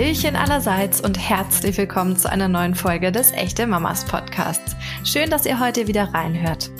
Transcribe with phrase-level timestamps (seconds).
[0.00, 4.74] Hallöchen allerseits und herzlich willkommen zu einer neuen Folge des Echte Mamas Podcasts.
[5.04, 6.70] Schön, dass ihr heute wieder reinhört.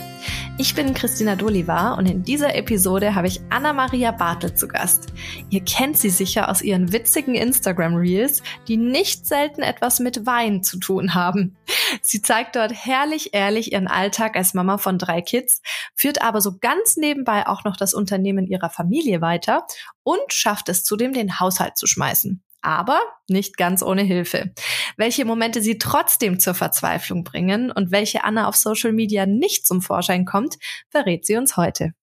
[0.57, 5.13] Ich bin Christina Doliva und in dieser Episode habe ich Anna-Maria Bartel zu Gast.
[5.51, 10.79] Ihr kennt sie sicher aus ihren witzigen Instagram-Reels, die nicht selten etwas mit Wein zu
[10.79, 11.55] tun haben.
[12.01, 15.61] Sie zeigt dort herrlich ehrlich ihren Alltag als Mama von drei Kids,
[15.93, 19.67] führt aber so ganz nebenbei auch noch das Unternehmen ihrer Familie weiter
[20.01, 24.53] und schafft es zudem, den Haushalt zu schmeißen aber nicht ganz ohne Hilfe.
[24.97, 29.81] Welche Momente sie trotzdem zur Verzweiflung bringen und welche Anna auf Social Media nicht zum
[29.81, 30.57] Vorschein kommt,
[30.89, 31.93] verrät sie uns heute.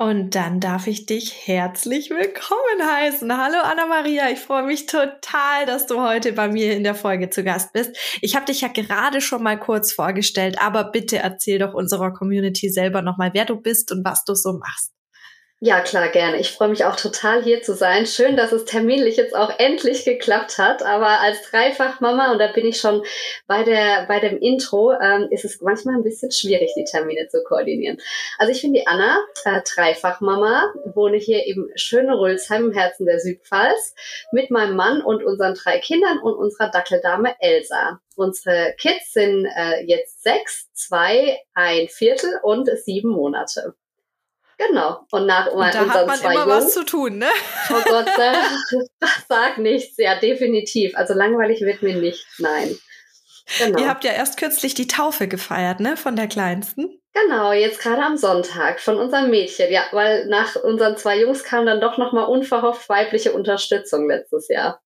[0.00, 3.36] Und dann darf ich dich herzlich willkommen heißen.
[3.36, 7.42] Hallo Anna-Maria, ich freue mich total, dass du heute bei mir in der Folge zu
[7.42, 7.96] Gast bist.
[8.20, 12.70] Ich habe dich ja gerade schon mal kurz vorgestellt, aber bitte erzähl doch unserer Community
[12.70, 14.92] selber nochmal, wer du bist und was du so machst.
[15.60, 16.38] Ja, klar, gerne.
[16.38, 18.06] Ich freue mich auch total hier zu sein.
[18.06, 20.84] Schön, dass es terminlich jetzt auch endlich geklappt hat.
[20.84, 23.02] Aber als Dreifachmama, und da bin ich schon
[23.48, 27.42] bei der, bei dem Intro, ähm, ist es manchmal ein bisschen schwierig, die Termine zu
[27.42, 27.98] koordinieren.
[28.38, 33.18] Also ich bin die Anna, äh, Dreifachmama, wohne hier im schönen Rülsheim im Herzen der
[33.18, 33.96] Südpfalz
[34.30, 38.00] mit meinem Mann und unseren drei Kindern und unserer Dackeldame Elsa.
[38.14, 43.74] Unsere Kids sind äh, jetzt sechs, zwei, ein Viertel und sieben Monate.
[44.58, 45.06] Genau.
[45.12, 47.28] Und nach und da unseren hat man zwei immer Jungs, was zu tun, ne?
[47.70, 48.06] Oh Gott,
[49.28, 49.96] sag, nichts.
[49.98, 50.96] Ja, definitiv.
[50.96, 52.26] Also langweilig wird mir nicht.
[52.38, 52.76] Nein.
[53.58, 53.78] Genau.
[53.78, 55.96] Ihr habt ja erst kürzlich die Taufe gefeiert, ne?
[55.96, 57.00] Von der Kleinsten.
[57.14, 59.72] Genau, jetzt gerade am Sonntag von unserem Mädchen.
[59.72, 64.80] Ja, weil nach unseren zwei Jungs kam dann doch nochmal unverhofft weibliche Unterstützung letztes Jahr.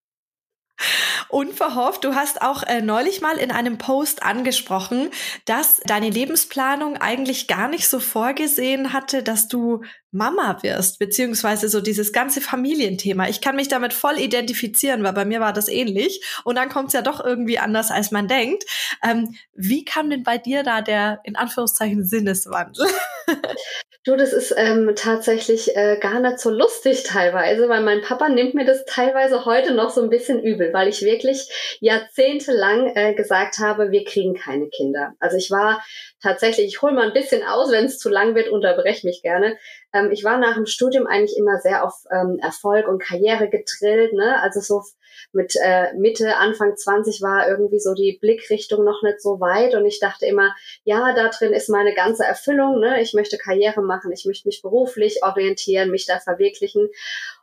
[1.29, 2.05] Unverhofft.
[2.05, 5.11] Du hast auch äh, neulich mal in einem Post angesprochen,
[5.45, 11.81] dass deine Lebensplanung eigentlich gar nicht so vorgesehen hatte, dass du Mama wirst, beziehungsweise so
[11.81, 13.29] dieses ganze Familienthema.
[13.29, 16.23] Ich kann mich damit voll identifizieren, weil bei mir war das ähnlich.
[16.45, 18.65] Und dann kommt es ja doch irgendwie anders, als man denkt.
[19.03, 22.87] Ähm, wie kam denn bei dir da der, in Anführungszeichen, Sinneswandel?
[24.05, 28.53] Du, das ist ähm, tatsächlich äh, gar nicht so lustig teilweise, weil mein Papa nimmt
[28.53, 31.49] mir das teilweise heute noch so ein bisschen übel, weil ich wirklich
[31.79, 35.13] jahrzehntelang äh, gesagt habe, wir kriegen keine Kinder.
[35.21, 35.85] Also ich war
[36.23, 39.59] tatsächlich, ich hole mal ein bisschen aus, wenn es zu lang wird, unterbrech mich gerne.
[39.93, 44.13] Ähm, ich war nach dem Studium eigentlich immer sehr auf ähm, Erfolg und Karriere gedrillt,
[44.13, 44.41] ne?
[44.41, 44.83] Also so
[45.33, 49.85] mit äh, Mitte, Anfang 20 war irgendwie so die Blickrichtung noch nicht so weit und
[49.85, 53.03] ich dachte immer, ja, da drin ist meine ganze Erfüllung, ne?
[53.03, 56.89] Ich möchte Karriere machen, ich möchte mich beruflich orientieren, mich da verwirklichen.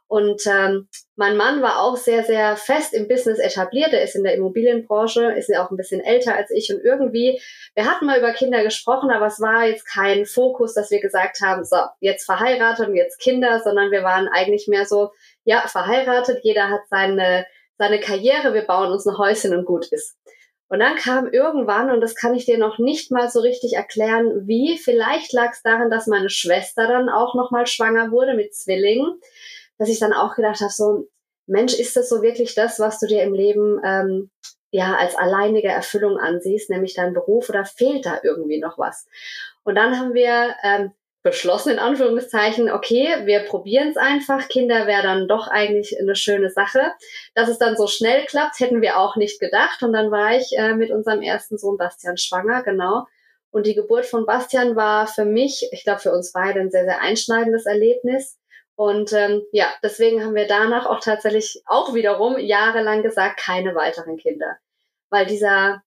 [0.09, 3.93] Und ähm, mein Mann war auch sehr, sehr fest im Business etabliert.
[3.93, 6.73] Er ist in der Immobilienbranche, ist ja auch ein bisschen älter als ich.
[6.73, 7.39] Und irgendwie,
[7.75, 11.41] wir hatten mal über Kinder gesprochen, aber es war jetzt kein Fokus, dass wir gesagt
[11.41, 15.11] haben, so, jetzt verheiratet und jetzt Kinder, sondern wir waren eigentlich mehr so,
[15.43, 17.45] ja, verheiratet, jeder hat seine,
[17.77, 20.17] seine Karriere, wir bauen uns ein Häuschen und gut ist.
[20.69, 24.47] Und dann kam irgendwann, und das kann ich dir noch nicht mal so richtig erklären,
[24.47, 29.19] wie, vielleicht lag es daran, dass meine Schwester dann auch nochmal schwanger wurde mit Zwillingen
[29.79, 31.07] dass ich dann auch gedacht habe, so,
[31.47, 34.29] Mensch, ist das so wirklich das, was du dir im Leben ähm,
[34.69, 39.07] ja als alleinige Erfüllung ansiehst, nämlich dein Beruf, oder fehlt da irgendwie noch was?
[39.63, 40.91] Und dann haben wir ähm,
[41.23, 44.47] beschlossen, in Anführungszeichen, okay, wir probieren es einfach.
[44.47, 46.93] Kinder wäre dann doch eigentlich eine schöne Sache.
[47.35, 49.83] Dass es dann so schnell klappt, hätten wir auch nicht gedacht.
[49.83, 53.05] Und dann war ich äh, mit unserem ersten Sohn Bastian schwanger, genau.
[53.51, 56.85] Und die Geburt von Bastian war für mich, ich glaube für uns beide, ein sehr,
[56.85, 58.38] sehr einschneidendes Erlebnis.
[58.79, 64.15] Und ähm, ja, deswegen haben wir danach auch tatsächlich auch wiederum jahrelang gesagt, keine weiteren
[64.15, 64.55] Kinder.
[65.09, 65.83] Weil dieser,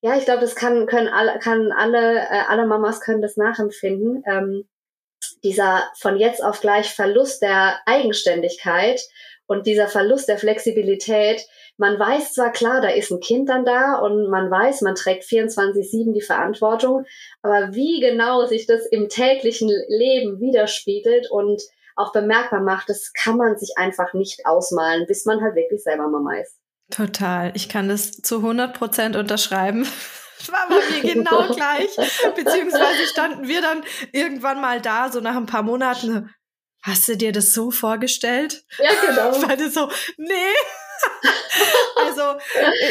[0.00, 4.24] ja, ich glaube, das kann, können alle, kann alle, äh, alle Mamas können das nachempfinden.
[4.26, 4.66] Ähm,
[5.44, 9.02] dieser von jetzt auf gleich Verlust der Eigenständigkeit
[9.46, 11.42] und dieser Verlust der Flexibilität,
[11.76, 15.24] man weiß zwar klar, da ist ein Kind dann da und man weiß, man trägt
[15.24, 17.04] 24-7 die Verantwortung,
[17.42, 21.60] aber wie genau sich das im täglichen Leben widerspiegelt und
[21.96, 26.08] auch bemerkbar macht, das kann man sich einfach nicht ausmalen, bis man halt wirklich selber
[26.08, 26.56] Mama ist.
[26.90, 27.52] Total.
[27.54, 29.86] Ich kann das zu 100 Prozent unterschreiben.
[30.38, 31.94] Das war bei mir genau gleich.
[32.34, 36.30] Beziehungsweise standen wir dann irgendwann mal da, so nach ein paar Monaten.
[36.82, 38.64] Hast du dir das so vorgestellt?
[38.78, 39.30] Ja, genau.
[39.48, 40.54] Weil du so, nee,
[41.96, 42.22] also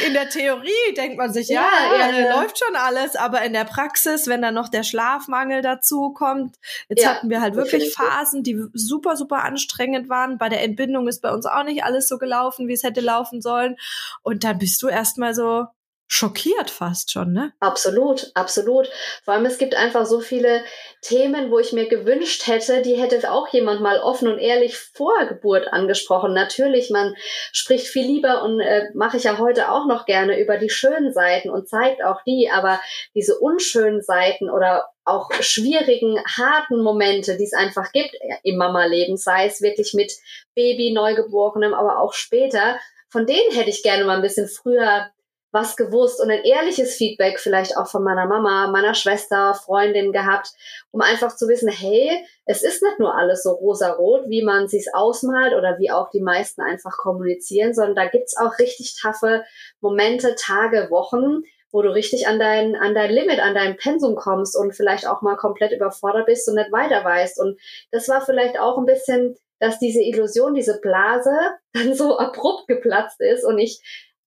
[0.06, 3.54] in der Theorie denkt man sich, ja, ja, ja, ja, läuft schon alles, aber in
[3.54, 6.56] der Praxis, wenn dann noch der Schlafmangel dazu kommt,
[6.88, 10.38] jetzt hatten wir halt wirklich Phasen, die super, super anstrengend waren.
[10.38, 13.42] Bei der Entbindung ist bei uns auch nicht alles so gelaufen, wie es hätte laufen
[13.42, 13.78] sollen.
[14.22, 15.68] Und dann bist du erstmal so,
[16.12, 17.54] schockiert fast schon, ne?
[17.60, 18.90] Absolut, absolut.
[19.24, 20.64] Vor allem es gibt einfach so viele
[21.02, 25.14] Themen, wo ich mir gewünscht hätte, die hätte auch jemand mal offen und ehrlich vor
[25.28, 26.34] Geburt angesprochen.
[26.34, 27.14] Natürlich, man
[27.54, 31.14] spricht viel lieber und äh, mache ich ja heute auch noch gerne über die schönen
[31.14, 32.82] Seiten und zeigt auch die, aber
[33.14, 39.46] diese unschönen Seiten oder auch schwierigen, harten Momente, die es einfach gibt im Mama-Leben, sei
[39.46, 40.12] es wirklich mit
[40.56, 42.80] Baby, Neugeborenem, aber auch später,
[43.10, 45.12] von denen hätte ich gerne mal ein bisschen früher
[45.52, 50.52] was gewusst und ein ehrliches Feedback vielleicht auch von meiner Mama, meiner Schwester, Freundin gehabt,
[50.92, 54.94] um einfach zu wissen, hey, es ist nicht nur alles so rosarot, wie man sich's
[54.94, 59.44] ausmalt oder wie auch die meisten einfach kommunizieren, sondern da gibt's auch richtig taffe
[59.82, 64.58] Momente, Tage, Wochen, wo du richtig an dein, an dein Limit, an dein Pensum kommst
[64.58, 67.40] und vielleicht auch mal komplett überfordert bist und nicht weiter weißt.
[67.40, 67.60] Und
[67.92, 71.36] das war vielleicht auch ein bisschen, dass diese Illusion, diese Blase
[71.74, 73.82] dann so abrupt geplatzt ist und ich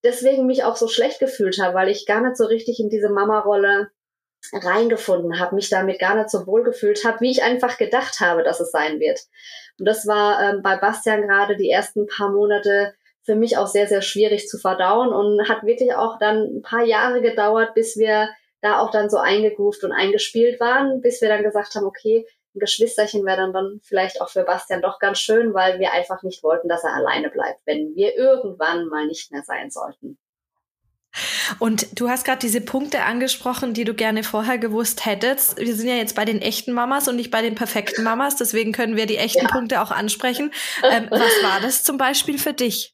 [0.05, 3.11] deswegen mich auch so schlecht gefühlt habe, weil ich gar nicht so richtig in diese
[3.11, 3.91] Mama-Rolle
[4.53, 8.43] reingefunden habe, mich damit gar nicht so wohl gefühlt habe, wie ich einfach gedacht habe,
[8.43, 9.21] dass es sein wird.
[9.79, 12.95] Und das war ähm, bei Bastian gerade die ersten paar Monate
[13.25, 16.85] für mich auch sehr, sehr schwierig zu verdauen und hat wirklich auch dann ein paar
[16.85, 18.29] Jahre gedauert, bis wir
[18.61, 22.61] da auch dann so eingegroovt und eingespielt waren, bis wir dann gesagt haben, okay, ein
[22.61, 26.43] Geschwisterchen wäre dann, dann vielleicht auch für Bastian doch ganz schön, weil wir einfach nicht
[26.43, 30.19] wollten, dass er alleine bleibt, wenn wir irgendwann mal nicht mehr sein sollten.
[31.59, 35.59] Und du hast gerade diese Punkte angesprochen, die du gerne vorher gewusst hättest.
[35.59, 38.73] Wir sind ja jetzt bei den echten Mamas und nicht bei den perfekten Mamas, deswegen
[38.73, 39.49] können wir die echten ja.
[39.49, 40.53] Punkte auch ansprechen.
[40.85, 42.92] Ähm, was war das zum Beispiel für dich?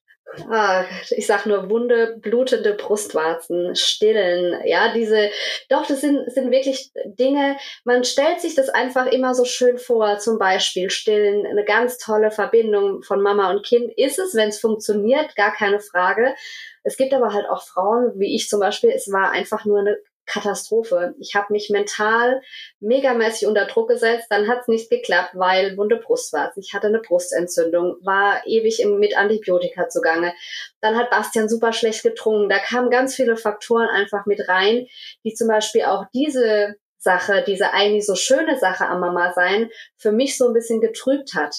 [0.51, 5.31] Ah, ich sag nur wunde, blutende Brustwarzen, stillen, ja, diese,
[5.69, 10.19] doch, das sind, sind wirklich Dinge, man stellt sich das einfach immer so schön vor,
[10.19, 13.93] zum Beispiel stillen, eine ganz tolle Verbindung von Mama und Kind.
[13.97, 16.35] Ist es, wenn es funktioniert, gar keine Frage.
[16.83, 19.99] Es gibt aber halt auch Frauen, wie ich zum Beispiel, es war einfach nur eine
[20.29, 21.15] Katastrophe.
[21.19, 22.41] Ich habe mich mental
[22.81, 26.63] megamäßig unter Druck gesetzt, dann hat es nicht geklappt, weil wunde Brustwarzen.
[26.63, 30.33] Ich hatte eine Brustentzündung, war ewig im, mit Antibiotika zugange.
[30.81, 32.49] Dann hat Bastian super schlecht getrunken.
[32.49, 34.87] Da kamen ganz viele Faktoren einfach mit rein,
[35.25, 40.13] die zum Beispiel auch diese Sache, diese eigentlich so schöne Sache am Mama sein, für
[40.13, 41.55] mich so ein bisschen getrübt hat.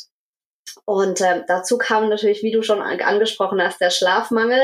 [0.86, 4.62] Und äh, dazu kam natürlich, wie du schon angesprochen hast, der Schlafmangel,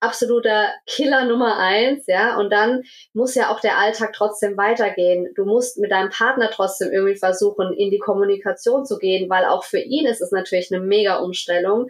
[0.00, 2.36] absoluter Killer Nummer eins, ja.
[2.36, 2.82] Und dann
[3.12, 5.32] muss ja auch der Alltag trotzdem weitergehen.
[5.34, 9.64] Du musst mit deinem Partner trotzdem irgendwie versuchen, in die Kommunikation zu gehen, weil auch
[9.64, 11.88] für ihn ist es natürlich eine mega Umstellung.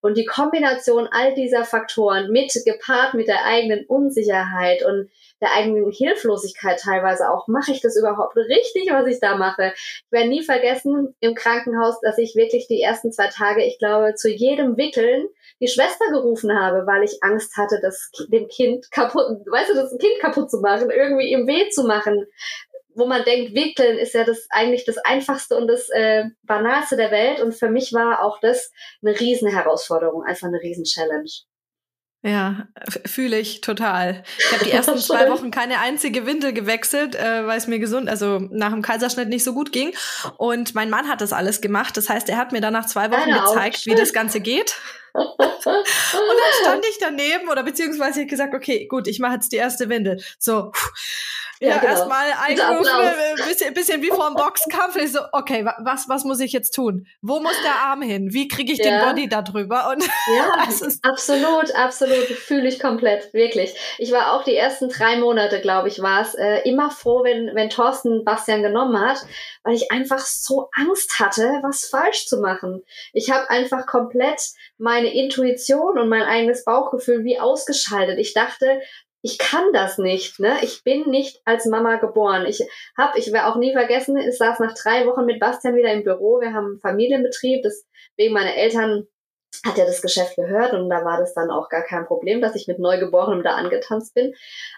[0.00, 5.10] Und die Kombination all dieser Faktoren mit gepaart mit der eigenen Unsicherheit und
[5.40, 9.72] der eigenen Hilflosigkeit teilweise auch, mache ich das überhaupt richtig, was ich da mache?
[9.74, 14.14] Ich werde nie vergessen im Krankenhaus, dass ich wirklich die ersten zwei Tage, ich glaube,
[14.14, 15.26] zu jedem Wickeln
[15.60, 19.96] die Schwester gerufen habe, weil ich Angst hatte, das dem Kind kaputt, weißt du, das
[19.98, 22.26] Kind kaputt zu machen, irgendwie ihm weh zu machen
[22.96, 27.10] wo man denkt, wickeln ist ja das eigentlich das einfachste und das äh, banalste der
[27.10, 27.42] Welt.
[27.42, 28.72] Und für mich war auch das
[29.02, 31.30] eine Riesenherausforderung, einfach eine Riesen-Challenge.
[32.22, 32.66] Ja,
[33.04, 34.24] fühle ich total.
[34.38, 38.08] Ich habe die ersten zwei Wochen keine einzige Windel gewechselt, äh, weil es mir gesund,
[38.08, 39.92] also nach dem Kaiserschnitt nicht so gut ging.
[40.36, 41.96] Und mein Mann hat das alles gemacht.
[41.96, 44.76] Das heißt, er hat mir dann nach zwei Wochen Deine gezeigt, wie das Ganze geht.
[45.14, 49.56] und dann stand ich daneben oder beziehungsweise ich gesagt, okay, gut, ich mache jetzt die
[49.56, 50.22] erste Windel.
[50.38, 50.72] So,
[51.60, 51.92] ja, ja genau.
[51.92, 54.96] erstmal einrufen, ein äh, bisschen, bisschen wie vor dem Boxkampf.
[54.96, 57.06] Ich so, okay, was, was muss ich jetzt tun?
[57.22, 58.32] Wo muss der Arm hin?
[58.32, 58.84] Wie kriege ich ja.
[58.84, 59.90] den Body da drüber?
[59.90, 60.04] Und
[60.36, 60.66] ja,
[61.02, 62.26] absolut, absolut.
[62.26, 63.74] Fühle ich komplett, wirklich.
[63.98, 67.54] Ich war auch die ersten drei Monate, glaube ich, war es, äh, immer froh, wenn,
[67.54, 69.18] wenn Thorsten Bastian genommen hat,
[69.62, 72.82] weil ich einfach so Angst hatte, was falsch zu machen.
[73.12, 74.40] Ich habe einfach komplett
[74.78, 78.18] meine Intuition und mein eigenes Bauchgefühl wie ausgeschaltet.
[78.18, 78.80] Ich dachte,
[79.26, 80.56] ich kann das nicht, ne?
[80.62, 82.46] Ich bin nicht als Mama geboren.
[82.46, 82.62] Ich
[82.96, 86.04] habe, ich werde auch nie vergessen, ich saß nach drei Wochen mit Bastian wieder im
[86.04, 86.40] Büro.
[86.40, 89.08] Wir haben einen Familienbetrieb, deswegen meine Eltern
[89.64, 92.54] hat ja das Geschäft gehört und da war das dann auch gar kein Problem, dass
[92.54, 94.32] ich mit Neugeborenem da angetanzt bin.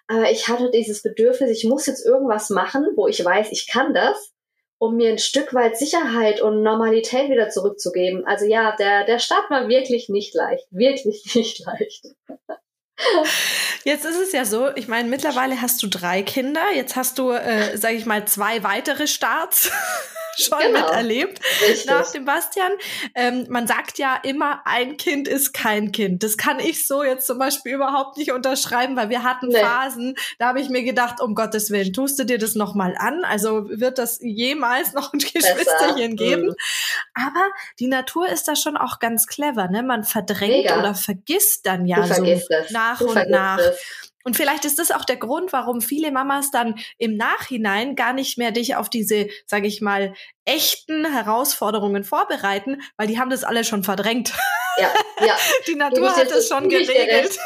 [0.06, 3.92] Aber ich hatte dieses Bedürfnis, ich muss jetzt irgendwas machen, wo ich weiß, ich kann
[3.92, 4.32] das,
[4.78, 8.24] um mir ein Stück weit Sicherheit und Normalität wieder zurückzugeben.
[8.24, 12.06] Also ja, der, der Start war wirklich nicht leicht, wirklich nicht leicht.
[13.84, 17.30] Jetzt ist es ja so, ich meine, mittlerweile hast du drei Kinder, jetzt hast du,
[17.30, 19.70] äh, sage ich mal, zwei weitere Starts.
[20.38, 20.80] Schon genau.
[20.80, 21.86] miterlebt Richtig.
[21.86, 22.72] nach dem Bastian.
[23.14, 26.22] Ähm, man sagt ja immer, ein Kind ist kein Kind.
[26.22, 29.60] Das kann ich so jetzt zum Beispiel überhaupt nicht unterschreiben, weil wir hatten nee.
[29.60, 33.24] Phasen, da habe ich mir gedacht, um Gottes Willen, tust du dir das nochmal an?
[33.24, 36.48] Also wird das jemals noch ein Geschwisterchen geben?
[36.48, 36.54] Mhm.
[37.14, 39.82] Aber die Natur ist da schon auch ganz clever, ne?
[39.82, 40.78] Man verdrängt Mega.
[40.78, 42.24] oder vergisst dann ja so
[42.70, 43.58] nach und nach.
[43.58, 44.07] Es.
[44.28, 48.36] Und vielleicht ist das auch der Grund, warum viele Mamas dann im Nachhinein gar nicht
[48.36, 50.12] mehr dich auf diese, sage ich mal,
[50.44, 54.34] echten Herausforderungen vorbereiten, weil die haben das alle schon verdrängt.
[54.76, 54.92] Ja,
[55.26, 55.34] ja.
[55.66, 57.38] Die Natur hat das schon geregelt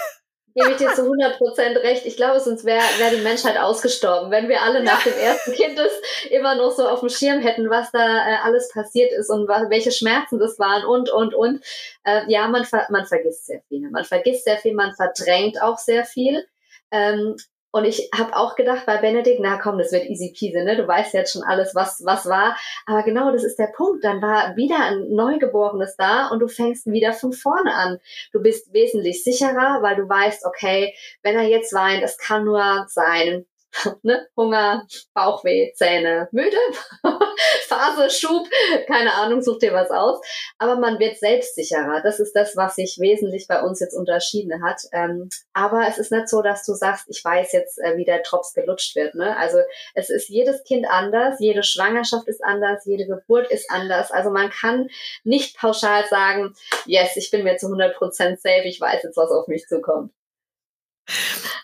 [0.54, 2.04] gebe ich dir zu 100 Prozent recht.
[2.06, 5.78] Ich glaube, sonst wäre wär die Menschheit ausgestorben, wenn wir alle nach dem ersten Kind
[5.78, 9.48] es immer noch so auf dem Schirm hätten, was da äh, alles passiert ist und
[9.48, 11.64] was, welche Schmerzen das waren und, und, und.
[12.04, 13.88] Äh, ja, man, ver man vergisst sehr viel.
[13.90, 16.46] Man vergisst sehr viel, man verdrängt auch sehr viel.
[16.92, 17.37] Ähm,
[17.75, 20.76] und ich habe auch gedacht bei Benedikt, na komm, das wird easy peasy, ne?
[20.76, 22.54] Du weißt jetzt schon alles, was was war.
[22.87, 24.04] Aber genau, das ist der Punkt.
[24.04, 27.99] Dann war wieder ein Neugeborenes da und du fängst wieder von vorne an.
[28.32, 32.84] Du bist wesentlich sicherer, weil du weißt, okay, wenn er jetzt weint, es kann nur
[32.88, 33.46] sein,
[34.02, 34.26] ne?
[34.37, 36.58] Hunger, Bauchweh, Zähne, müde,
[37.73, 38.49] Phase, Schub,
[38.87, 40.21] keine Ahnung, such dir was aus.
[40.59, 42.00] Aber man wird selbstsicherer.
[42.02, 44.83] Das ist das, was sich wesentlich bei uns jetzt unterschieden hat.
[44.93, 48.23] Ähm, aber es ist nicht so, dass du sagst, ich weiß jetzt, äh, wie der
[48.23, 49.14] Drops gelutscht wird.
[49.14, 49.37] Ne?
[49.37, 49.59] Also
[49.95, 54.11] es ist jedes Kind anders, jede Schwangerschaft ist anders, jede Geburt ist anders.
[54.11, 54.88] Also man kann
[55.25, 56.55] nicht pauschal sagen,
[56.87, 57.97] yes, ich bin mir zu 100%
[58.37, 60.12] safe, ich weiß jetzt, was auf mich zukommt.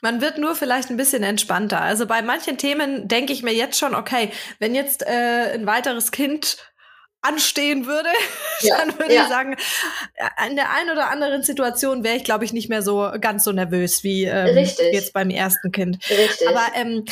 [0.02, 1.80] Man wird nur vielleicht ein bisschen entspannter.
[1.80, 6.10] Also bei manchen Themen denke ich mir jetzt schon, okay, wenn jetzt äh, ein weiteres
[6.10, 6.58] Kind
[7.20, 8.08] anstehen würde,
[8.60, 9.22] ja, dann würde ja.
[9.22, 9.56] ich sagen,
[10.48, 13.52] in der einen oder anderen Situation wäre ich, glaube ich, nicht mehr so ganz so
[13.52, 15.98] nervös wie ähm, jetzt beim ersten Kind.
[16.08, 16.48] Richtig.
[16.48, 17.04] Aber ähm,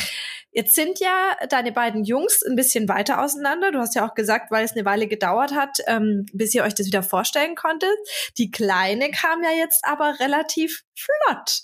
[0.51, 3.71] jetzt sind ja deine beiden Jungs ein bisschen weiter auseinander.
[3.71, 6.73] Du hast ja auch gesagt, weil es eine Weile gedauert hat, ähm, bis ihr euch
[6.73, 7.95] das wieder vorstellen konntet.
[8.37, 11.63] Die Kleine kam ja jetzt aber relativ flott.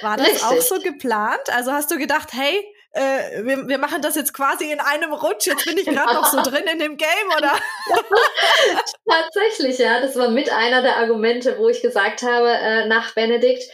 [0.00, 0.44] War das Richtig.
[0.44, 1.50] auch so geplant?
[1.50, 5.46] Also hast du gedacht, hey, äh, wir, wir machen das jetzt quasi in einem Rutsch,
[5.46, 7.52] jetzt bin ich gerade noch so drin in dem Game, oder?
[9.08, 10.00] Tatsächlich, ja.
[10.00, 13.64] Das war mit einer der Argumente, wo ich gesagt habe, äh, nach Benedikt,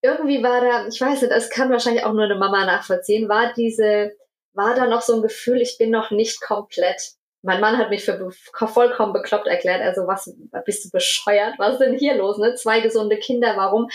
[0.00, 3.52] irgendwie war da, ich weiß nicht, das kann wahrscheinlich auch nur eine Mama nachvollziehen, war
[3.54, 4.12] diese,
[4.52, 8.04] war da noch so ein Gefühl, ich bin noch nicht komplett mein Mann hat mich
[8.04, 9.80] für vollkommen bekloppt erklärt.
[9.80, 11.54] Also was, bist du bescheuert?
[11.58, 12.38] Was ist denn hier los?
[12.38, 12.54] Ne?
[12.54, 13.88] Zwei gesunde Kinder, warum?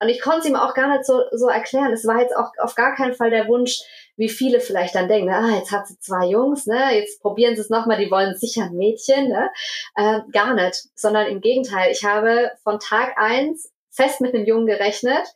[0.00, 1.92] Und ich konnte es ihm auch gar nicht so, so erklären.
[1.92, 3.80] Es war jetzt auch auf gar keinen Fall der Wunsch,
[4.16, 6.94] wie viele vielleicht dann denken, ah, jetzt hat sie zwei Jungs, ne?
[6.94, 9.28] jetzt probieren sie es nochmal, die wollen sicher ein Mädchen.
[9.28, 9.50] Ne?
[9.94, 11.90] Äh, gar nicht, sondern im Gegenteil.
[11.90, 15.26] Ich habe von Tag eins fest mit einem Jungen gerechnet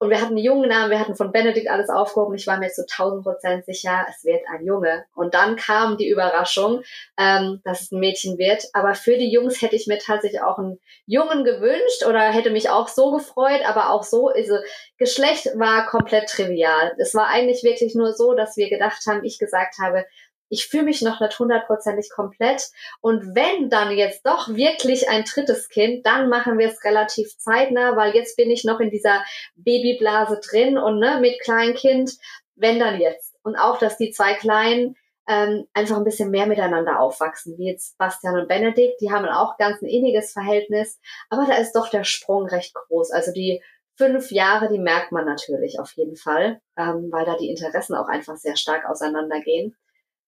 [0.00, 2.34] und wir hatten einen jungen Namen, wir hatten von Benedikt alles aufgehoben.
[2.34, 5.04] Ich war mir zu 1000 Prozent sicher, es wird ein Junge.
[5.14, 6.82] Und dann kam die Überraschung,
[7.18, 8.64] ähm, dass es ein Mädchen wird.
[8.72, 12.70] Aber für die Jungs hätte ich mir tatsächlich auch einen Jungen gewünscht oder hätte mich
[12.70, 13.60] auch so gefreut.
[13.66, 14.56] Aber auch so, also
[14.96, 16.94] Geschlecht war komplett trivial.
[16.96, 20.06] Es war eigentlich wirklich nur so, dass wir gedacht haben, ich gesagt habe,
[20.50, 22.68] ich fühle mich noch nicht hundertprozentig komplett.
[23.00, 27.96] Und wenn dann jetzt doch wirklich ein drittes Kind, dann machen wir es relativ zeitnah,
[27.96, 32.12] weil jetzt bin ich noch in dieser Babyblase drin und ne, mit Kleinkind,
[32.56, 33.36] wenn dann jetzt.
[33.42, 34.96] Und auch, dass die zwei Kleinen
[35.28, 39.56] ähm, einfach ein bisschen mehr miteinander aufwachsen, wie jetzt Bastian und Benedikt, die haben auch
[39.56, 43.12] ganz ein inniges Verhältnis, aber da ist doch der Sprung recht groß.
[43.12, 43.62] Also die
[43.96, 48.08] fünf Jahre, die merkt man natürlich auf jeden Fall, ähm, weil da die Interessen auch
[48.08, 49.76] einfach sehr stark auseinandergehen.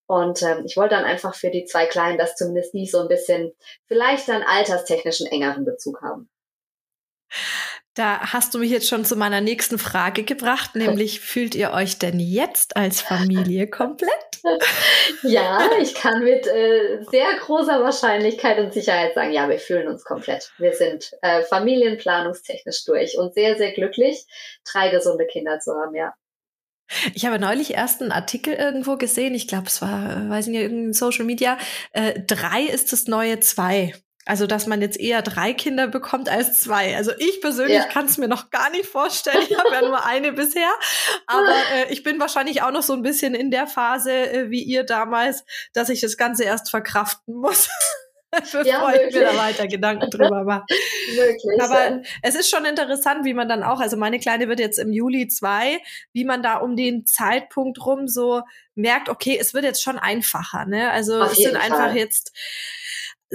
[0.07, 3.07] Und ähm, ich wollte dann einfach für die zwei Kleinen, dass zumindest die so ein
[3.07, 3.53] bisschen
[3.87, 6.29] vielleicht dann alterstechnischen engeren Bezug haben.
[7.95, 11.99] Da hast du mich jetzt schon zu meiner nächsten Frage gebracht, nämlich fühlt ihr euch
[11.99, 14.11] denn jetzt als Familie komplett?
[15.21, 20.03] ja, ich kann mit äh, sehr großer Wahrscheinlichkeit und Sicherheit sagen, ja, wir fühlen uns
[20.03, 20.51] komplett.
[20.57, 24.25] Wir sind äh, familienplanungstechnisch durch und sehr, sehr glücklich,
[24.69, 26.13] drei gesunde Kinder zu haben, ja.
[27.13, 30.61] Ich habe neulich erst einen Artikel irgendwo gesehen, ich glaube, es war, weiß ich nicht,
[30.61, 31.57] irgendein Social Media.
[31.91, 33.93] Äh, drei ist das neue zwei.
[34.25, 36.95] Also, dass man jetzt eher drei Kinder bekommt als zwei.
[36.95, 37.83] Also ich persönlich ja.
[37.83, 39.43] kann es mir noch gar nicht vorstellen.
[39.49, 40.71] Ich habe ja nur eine bisher.
[41.27, 44.63] Aber äh, ich bin wahrscheinlich auch noch so ein bisschen in der Phase äh, wie
[44.63, 47.69] ihr damals, dass ich das Ganze erst verkraften muss.
[48.51, 50.65] bevor ja, ich mir da weiter Gedanken drüber mache.
[51.15, 51.61] Möglich.
[51.61, 54.91] Aber es ist schon interessant, wie man dann auch, also meine Kleine wird jetzt im
[54.91, 55.79] Juli zwei,
[56.11, 58.41] wie man da um den Zeitpunkt rum so
[58.75, 60.91] merkt, okay, es wird jetzt schon einfacher, ne?
[60.91, 61.71] Also Auf es sind Fall.
[61.71, 62.33] einfach jetzt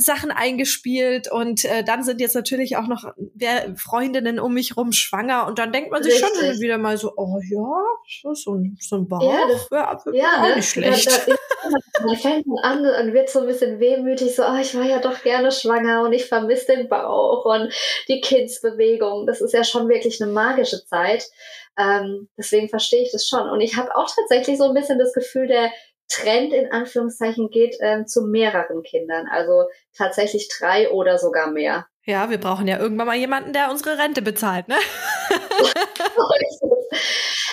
[0.01, 4.93] Sachen eingespielt und äh, dann sind jetzt natürlich auch noch der Freundinnen um mich rum
[4.93, 6.41] schwanger und dann denkt man sich Richtig.
[6.41, 7.83] schon wieder mal so, oh ja,
[8.23, 10.57] so, so, ein, so ein Bauch ja, das, ja, ja ne?
[10.57, 11.09] nicht schlecht.
[11.09, 11.33] Da,
[11.73, 15.01] da man fängt an und wird so ein bisschen wehmütig, so, oh, ich war ja
[15.01, 17.73] doch gerne schwanger und ich vermisse den Bauch und
[18.07, 19.27] die Kindsbewegung.
[19.27, 21.29] Das ist ja schon wirklich eine magische Zeit.
[21.77, 23.49] Ähm, deswegen verstehe ich das schon.
[23.51, 25.71] Und ich habe auch tatsächlich so ein bisschen das Gefühl, der
[26.09, 29.65] Trend in Anführungszeichen geht ähm, zu mehreren Kindern, also
[29.97, 31.87] tatsächlich drei oder sogar mehr.
[32.05, 34.77] Ja, wir brauchen ja irgendwann mal jemanden, der unsere Rente bezahlt, ne?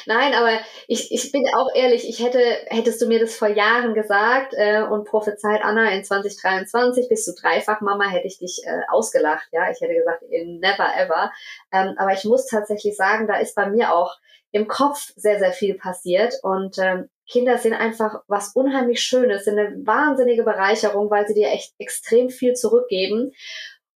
[0.07, 3.93] Nein, aber ich, ich bin auch ehrlich, ich hätte, hättest du mir das vor Jahren
[3.93, 8.81] gesagt äh, und prophezeit, Anna, in 2023 bist du dreifach Mama, hätte ich dich äh,
[8.87, 9.69] ausgelacht, ja.
[9.71, 11.31] Ich hätte gesagt, never ever.
[11.73, 14.15] Ähm, aber ich muss tatsächlich sagen, da ist bei mir auch
[14.51, 19.57] im Kopf sehr, sehr viel passiert und ähm, Kinder sind einfach was unheimlich Schönes, sind
[19.57, 23.31] eine wahnsinnige Bereicherung, weil sie dir echt extrem viel zurückgeben.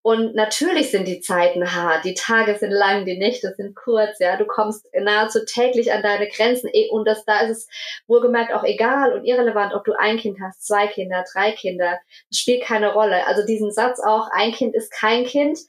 [0.02, 4.38] Und natürlich sind die Zeiten hart, die Tage sind lang, die Nächte sind kurz, ja,
[4.38, 7.68] du kommst nahezu täglich an deine Grenzen eh, und das, da ist es
[8.08, 12.40] wohlgemerkt auch egal und irrelevant, ob du ein Kind hast, zwei Kinder, drei Kinder, das
[12.40, 13.28] spielt keine Rolle.
[13.28, 15.60] Also diesen Satz auch, ein Kind ist kein Kind,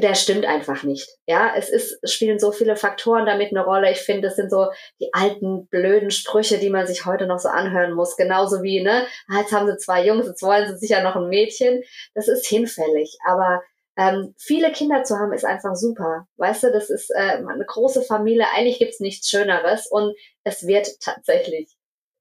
[0.00, 1.08] der stimmt einfach nicht.
[1.26, 3.90] Ja, es ist, spielen so viele Faktoren damit eine Rolle.
[3.90, 4.68] Ich finde, das sind so
[5.00, 8.16] die alten blöden Sprüche, die man sich heute noch so anhören muss.
[8.16, 9.06] Genauso wie, ne,
[9.36, 11.82] jetzt haben sie zwei Jungs, jetzt wollen sie sicher noch ein Mädchen.
[12.14, 13.16] Das ist hinfällig.
[13.26, 13.62] Aber
[13.96, 16.26] ähm, viele Kinder zu haben ist einfach super.
[16.36, 18.46] Weißt du, das ist äh, eine große Familie.
[18.54, 21.76] Eigentlich gibt's nichts Schöneres und es wird tatsächlich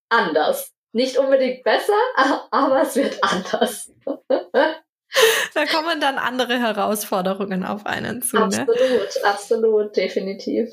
[0.09, 0.71] anders.
[0.93, 1.97] Nicht unbedingt besser,
[2.51, 3.91] aber es wird anders.
[5.53, 8.37] da kommen dann andere Herausforderungen auf einen zu.
[8.37, 9.07] Absolut, ne?
[9.23, 10.69] absolut, definitiv.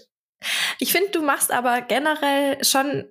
[0.79, 3.11] Ich finde, du machst aber generell schon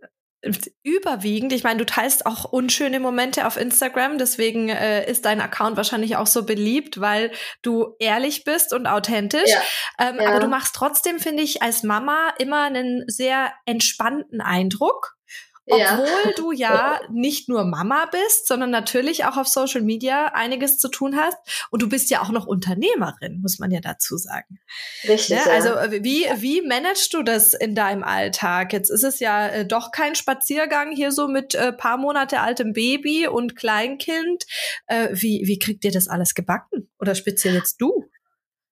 [0.84, 5.78] überwiegend, ich meine, du teilst auch unschöne Momente auf Instagram, deswegen äh, ist dein Account
[5.78, 7.32] wahrscheinlich auch so beliebt, weil
[7.64, 9.50] du ehrlich bist und authentisch.
[9.50, 10.10] Ja.
[10.10, 10.30] Ähm, ja.
[10.30, 15.17] Aber du machst trotzdem, finde ich, als Mama immer einen sehr entspannten Eindruck.
[15.70, 16.32] Obwohl ja.
[16.36, 21.18] du ja nicht nur Mama bist, sondern natürlich auch auf Social Media einiges zu tun
[21.18, 21.38] hast.
[21.72, 24.60] Und du bist ja auch noch Unternehmerin, muss man ja dazu sagen.
[25.08, 25.38] Richtig.
[25.38, 28.74] Ja, also äh, wie, wie managst du das in deinem Alltag?
[28.74, 32.74] Jetzt ist es ja äh, doch kein Spaziergang hier so mit äh, paar Monate altem
[32.74, 34.46] Baby und Kleinkind.
[34.88, 36.90] Äh, wie, wie kriegt ihr das alles gebacken?
[37.00, 38.10] Oder speziell jetzt du?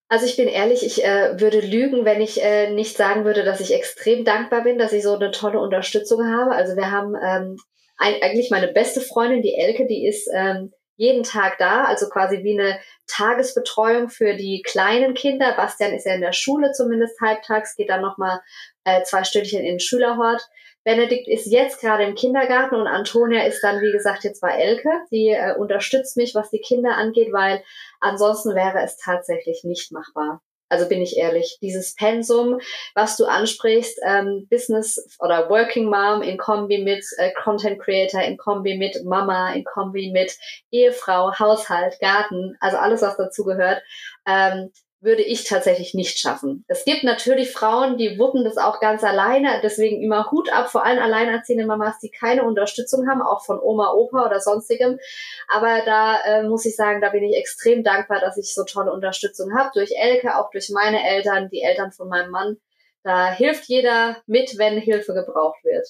[0.08, 3.60] Also ich bin ehrlich, ich äh, würde lügen, wenn ich äh, nicht sagen würde, dass
[3.60, 6.52] ich extrem dankbar bin, dass ich so eine tolle Unterstützung habe.
[6.52, 7.58] Also wir haben ähm,
[7.98, 12.44] ein, eigentlich meine beste Freundin, die Elke, die ist ähm, jeden Tag da, also quasi
[12.44, 15.54] wie eine Tagesbetreuung für die kleinen Kinder.
[15.58, 18.42] Bastian ist ja in der Schule zumindest halbtags, geht dann nochmal
[18.86, 20.48] äh, zwei Stündchen in den Schülerhort.
[20.86, 24.90] Benedikt ist jetzt gerade im Kindergarten und Antonia ist dann, wie gesagt, jetzt bei Elke.
[25.12, 27.64] Die äh, unterstützt mich, was die Kinder angeht, weil
[28.00, 30.42] ansonsten wäre es tatsächlich nicht machbar.
[30.70, 32.60] Also bin ich ehrlich, dieses Pensum,
[32.96, 38.38] was du ansprichst, ähm, Business oder Working Mom in Kombi mit äh, Content Creator, in
[38.38, 40.36] Kombi mit Mama, in Kombi mit
[40.72, 43.82] Ehefrau, Haushalt, Garten, also alles, was dazu gehört,
[44.28, 44.72] ähm,
[45.06, 46.66] würde ich tatsächlich nicht schaffen.
[46.68, 50.86] Es gibt natürlich Frauen, die wuppen das auch ganz alleine, deswegen immer Hut ab vor
[50.86, 55.00] allen alleinerziehenden Mamas, die keine Unterstützung haben, auch von Oma, Opa oder sonstigem.
[55.48, 58.92] Aber da äh, muss ich sagen, da bin ich extrem dankbar, dass ich so tolle
[58.92, 62.58] Unterstützung habe, durch Elke, auch durch meine Eltern, die Eltern von meinem Mann.
[63.04, 65.88] Da hilft jeder mit, wenn Hilfe gebraucht wird.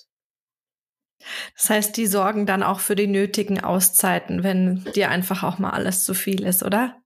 [1.56, 5.72] Das heißt, die sorgen dann auch für die nötigen Auszeiten, wenn dir einfach auch mal
[5.72, 7.02] alles zu viel ist, oder?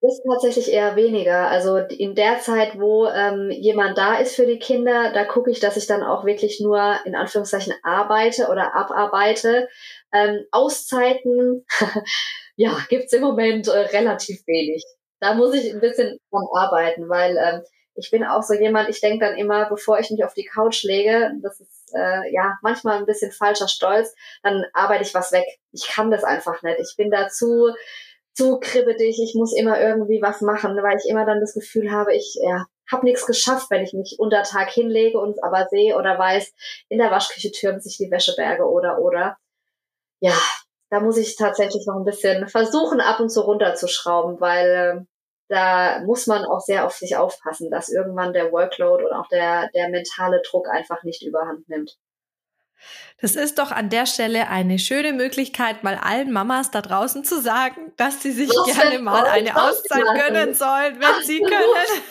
[0.00, 1.48] Das ist tatsächlich eher weniger.
[1.48, 5.60] Also in der Zeit, wo ähm, jemand da ist für die Kinder, da gucke ich,
[5.60, 9.68] dass ich dann auch wirklich nur in Anführungszeichen arbeite oder abarbeite.
[10.12, 11.64] Ähm, Auszeiten,
[12.56, 14.84] ja, gibt's im Moment äh, relativ wenig.
[15.20, 17.62] Da muss ich ein bisschen dran arbeiten, weil ähm,
[17.94, 20.82] ich bin auch so jemand, ich denke dann immer, bevor ich mich auf die Couch
[20.82, 25.44] lege, das ist äh, ja manchmal ein bisschen falscher Stolz, dann arbeite ich was weg.
[25.72, 26.80] Ich kann das einfach nicht.
[26.80, 27.72] Ich bin dazu
[28.34, 32.14] zu kribbelig, ich muss immer irgendwie was machen, weil ich immer dann das Gefühl habe,
[32.14, 36.18] ich ja, habe nichts geschafft, wenn ich mich unter Tag hinlege und aber sehe oder
[36.18, 36.52] weiß,
[36.88, 39.36] in der Waschküche türmen sich die Wäscheberge oder oder.
[40.20, 40.38] Ja,
[40.90, 45.04] da muss ich tatsächlich noch ein bisschen versuchen, ab und zu runterzuschrauben, weil äh,
[45.48, 49.68] da muss man auch sehr auf sich aufpassen, dass irgendwann der Workload und auch der,
[49.74, 51.98] der mentale Druck einfach nicht überhand nimmt.
[53.20, 57.40] Das ist doch an der Stelle eine schöne Möglichkeit, mal allen Mamas da draußen zu
[57.40, 62.02] sagen, dass sie sich das gerne mal eine Auszeit gönnen sollen, wenn Ach, sie können.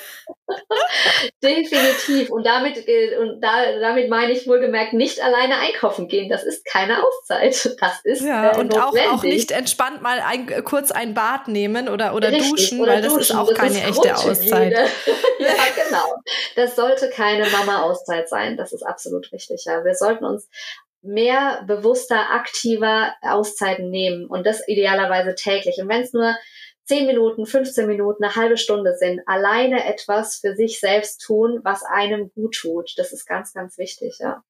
[1.44, 2.30] Definitiv.
[2.30, 6.30] Und damit, äh, und da, damit meine ich wohlgemerkt nicht alleine einkaufen gehen.
[6.30, 7.78] Das ist keine Auszeit.
[7.80, 11.90] Das ist ja, äh, und auch, auch nicht entspannt mal ein, kurz ein Bad nehmen
[11.90, 13.18] oder, oder Richtig, duschen, oder weil duschen.
[13.18, 14.72] das ist auch das keine ist echte Auszeit.
[15.40, 16.16] ja, genau.
[16.56, 18.58] Das sollte keine Mama-Auszeit sein.
[18.58, 19.66] Das ist absolut richtig.
[19.66, 20.48] Ja, wir sollten uns
[21.02, 25.78] mehr bewusster, aktiver Auszeiten nehmen und das idealerweise täglich.
[25.82, 26.36] Und wenn es nur
[26.86, 31.84] 10 Minuten, 15 Minuten, eine halbe Stunde sind, alleine etwas für sich selbst tun, was
[31.84, 32.94] einem gut tut.
[32.98, 34.44] Das ist ganz, ganz wichtig, ja.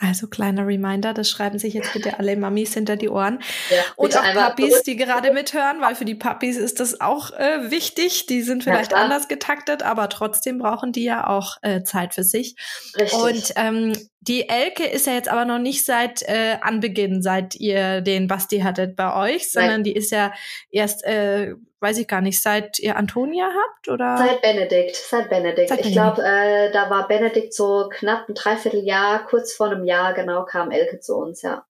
[0.00, 3.40] Also kleiner Reminder, das schreiben sich jetzt bitte alle Mamis hinter die Ohren.
[3.68, 7.72] Ja, und auch Papis, die gerade mithören, weil für die Papis ist das auch äh,
[7.72, 8.26] wichtig.
[8.26, 12.22] Die sind vielleicht ja, anders getaktet, aber trotzdem brauchen die ja auch äh, Zeit für
[12.22, 12.54] sich.
[12.96, 13.18] Richtig.
[13.18, 18.00] Und ähm, die Elke ist ja jetzt aber noch nicht seit äh, Anbeginn, seit ihr
[18.00, 19.84] den Basti hattet bei euch, sondern Nein.
[19.84, 20.32] die ist ja
[20.70, 24.16] erst äh, weiß ich gar nicht, seit ihr Antonia habt oder?
[24.18, 25.68] Seit Benedikt, seit Benedikt.
[25.68, 30.12] Seit ich glaube, äh, da war Benedikt so knapp ein Dreivierteljahr, kurz vor einem Jahr
[30.14, 31.64] genau kam Elke zu uns, ja.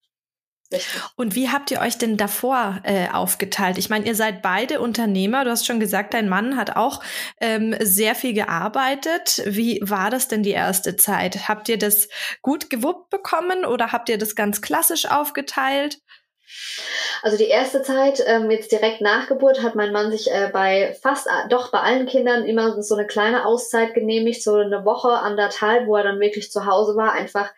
[1.17, 3.79] Und wie habt ihr euch denn davor äh, aufgeteilt?
[3.79, 5.45] Ich meine, ihr seid beide Unternehmer.
[5.45, 7.03] Du hast schon gesagt, dein Mann hat auch
[7.41, 9.43] ähm, sehr viel gearbeitet.
[9.47, 11.49] Wie war das denn die erste Zeit?
[11.49, 12.09] Habt ihr das
[12.43, 15.99] gut gewuppt bekommen oder habt ihr das ganz klassisch aufgeteilt?
[17.23, 20.97] Also die erste Zeit, ähm, jetzt direkt nach Geburt, hat mein Mann sich äh, bei
[21.03, 25.11] fast, äh, doch bei allen Kindern immer so eine kleine Auszeit genehmigt, so eine Woche,
[25.11, 27.51] anderthalb, wo er dann wirklich zu Hause war, einfach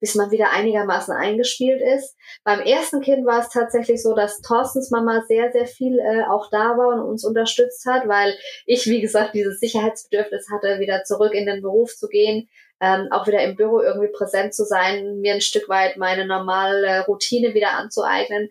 [0.00, 2.16] bis man wieder einigermaßen eingespielt ist.
[2.44, 6.50] Beim ersten Kind war es tatsächlich so, dass Thorstens Mama sehr, sehr viel äh, auch
[6.50, 8.34] da war und uns unterstützt hat, weil
[8.66, 12.48] ich, wie gesagt, dieses Sicherheitsbedürfnis hatte, wieder zurück in den Beruf zu gehen,
[12.80, 17.06] ähm, auch wieder im Büro irgendwie präsent zu sein, mir ein Stück weit meine normale
[17.06, 18.50] Routine wieder anzueignen.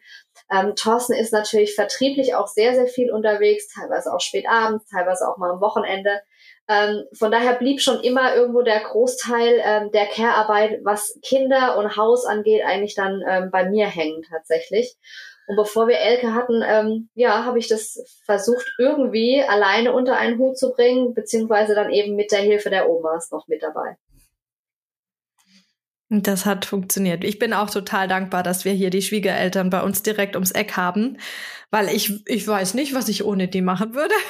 [0.52, 5.28] Ähm, Thorsten ist natürlich vertrieblich auch sehr, sehr viel unterwegs, teilweise auch spät abends, teilweise
[5.28, 6.22] auch mal am Wochenende.
[6.68, 11.96] Ähm, von daher blieb schon immer irgendwo der Großteil ähm, der Care-Arbeit, was Kinder und
[11.96, 14.96] Haus angeht, eigentlich dann ähm, bei mir hängen tatsächlich.
[15.48, 20.40] Und bevor wir Elke hatten, ähm, ja, habe ich das versucht, irgendwie alleine unter einen
[20.40, 23.98] Hut zu bringen, beziehungsweise dann eben mit der Hilfe der Omas noch mit dabei.
[26.10, 27.24] Das hat funktioniert.
[27.24, 30.78] Ich bin auch total dankbar, dass wir hier die Schwiegereltern bei uns direkt ums Eck
[30.78, 31.18] haben,
[31.72, 34.14] weil ich, ich weiß nicht, was ich ohne die machen würde.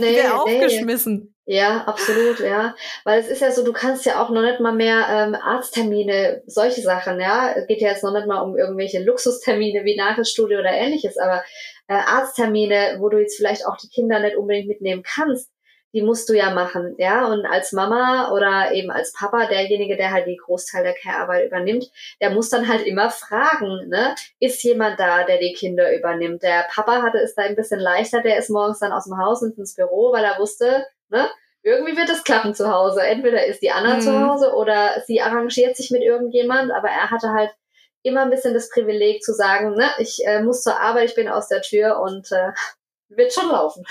[0.00, 1.34] Nee, wäre aufgeschmissen.
[1.44, 1.56] Nee.
[1.56, 2.74] Ja, absolut, ja.
[3.04, 6.42] Weil es ist ja so, du kannst ja auch noch nicht mal mehr ähm, Arzttermine,
[6.46, 7.52] solche Sachen, ja.
[7.52, 11.42] Es geht ja jetzt noch nicht mal um irgendwelche Luxustermine wie Nachrichtstudie oder ähnliches, aber
[11.88, 15.50] äh, Arzttermine, wo du jetzt vielleicht auch die Kinder nicht unbedingt mitnehmen kannst,
[15.92, 17.26] die musst du ja machen, ja.
[17.26, 21.90] Und als Mama oder eben als Papa, derjenige, der halt die Großteil der Care-Arbeit übernimmt,
[22.20, 24.14] der muss dann halt immer fragen, ne?
[24.40, 26.42] Ist jemand da, der die Kinder übernimmt?
[26.42, 29.42] Der Papa hatte es da ein bisschen leichter, der ist morgens dann aus dem Haus
[29.42, 31.28] und ins Büro, weil er wusste, ne?
[31.64, 33.02] Irgendwie wird es klappen zu Hause.
[33.02, 34.00] Entweder ist die Anna mhm.
[34.00, 37.50] zu Hause oder sie arrangiert sich mit irgendjemand, aber er hatte halt
[38.02, 41.28] immer ein bisschen das Privileg zu sagen, ne, ich äh, muss zur Arbeit, ich bin
[41.28, 42.50] aus der Tür und äh,
[43.08, 43.84] wird schon laufen.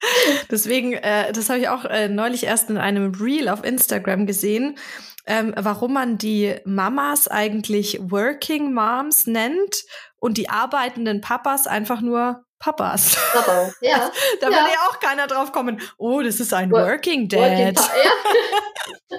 [0.50, 4.78] Deswegen, äh, das habe ich auch äh, neulich erst in einem Reel auf Instagram gesehen,
[5.26, 9.84] ähm, warum man die Mamas eigentlich Working Moms nennt
[10.18, 13.16] und die arbeitenden Papas einfach nur Papas.
[13.32, 14.10] Papa, ja.
[14.40, 14.52] da ja.
[14.52, 17.40] würde ja auch keiner drauf kommen, oh, das ist ein Work Working Dad.
[17.40, 19.18] Working ja.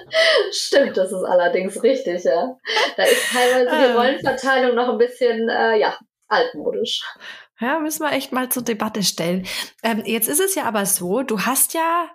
[0.52, 2.56] Stimmt, das ist allerdings richtig, ja.
[2.96, 3.92] Da ist teilweise die.
[3.96, 7.02] Rollenverteilung noch ein bisschen, äh, ja, altmodisch.
[7.62, 9.46] Ja, müssen wir echt mal zur Debatte stellen.
[9.84, 12.10] Ähm, jetzt ist es ja aber so, du hast ja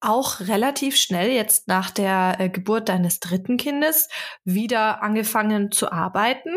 [0.00, 4.08] auch relativ schnell jetzt nach der äh, Geburt deines dritten Kindes
[4.44, 6.54] wieder angefangen zu arbeiten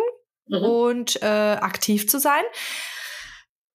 [0.47, 0.57] mhm.
[0.57, 2.43] und äh, aktiv zu sein.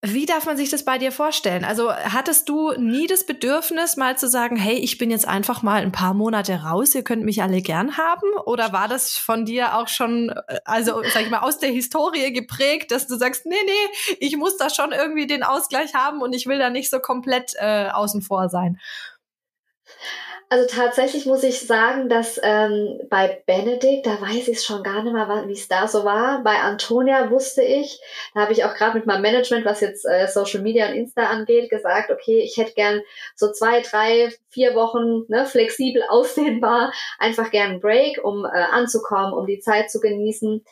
[0.07, 1.65] Wie darf man sich das bei dir vorstellen?
[1.65, 5.81] Also hattest du nie das Bedürfnis, mal zu sagen, hey, ich bin jetzt einfach mal
[5.81, 8.29] ein paar Monate raus, ihr könnt mich alle gern haben?
[8.45, 12.35] Oder war das von dir auch schon, äh, also sag ich mal, aus der Historie
[12.35, 16.35] geprägt, dass du sagst, nee, nee, ich muss da schon irgendwie den Ausgleich haben und
[16.35, 18.79] ich will da nicht so komplett äh, außen vor sein?
[20.51, 25.03] Also tatsächlich muss ich sagen, dass ähm, bei Benedikt, da weiß ich es schon gar
[25.03, 26.45] nicht mehr, wie es da so war.
[26.45, 28.01] Bei Antonia wusste ich,
[28.35, 31.25] da habe ich auch gerade mit meinem Management, was jetzt äh, Social Media und Insta
[31.25, 33.01] angeht, gesagt, okay, ich hätte gern
[33.35, 39.33] so zwei, drei, vier Wochen ne, flexibel ausdehnbar, einfach gern einen Break, um äh, anzukommen,
[39.33, 40.65] um die Zeit zu genießen.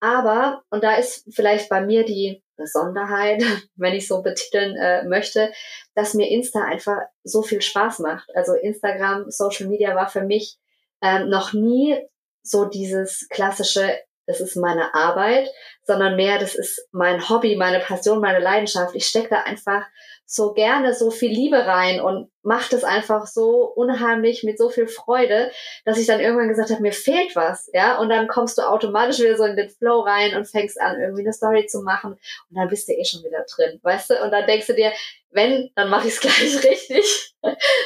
[0.00, 3.42] Aber, und da ist vielleicht bei mir die Besonderheit,
[3.76, 5.52] wenn ich so betiteln äh, möchte,
[5.94, 8.28] dass mir Insta einfach so viel Spaß macht.
[8.34, 10.58] Also Instagram, Social Media war für mich
[11.02, 11.98] ähm, noch nie
[12.42, 15.48] so dieses klassische, das ist meine Arbeit,
[15.82, 18.94] sondern mehr, das ist mein Hobby, meine Passion, meine Leidenschaft.
[18.94, 19.84] Ich stecke da einfach
[20.26, 24.86] so gerne so viel Liebe rein und macht es einfach so unheimlich mit so viel
[24.86, 25.50] Freude,
[25.84, 29.20] dass ich dann irgendwann gesagt habe, mir fehlt was, ja, und dann kommst du automatisch
[29.20, 32.56] wieder so in den Flow rein und fängst an, irgendwie eine Story zu machen und
[32.56, 34.92] dann bist du eh schon wieder drin, weißt du, und dann denkst du dir,
[35.30, 37.34] wenn, dann mache ich es gleich richtig.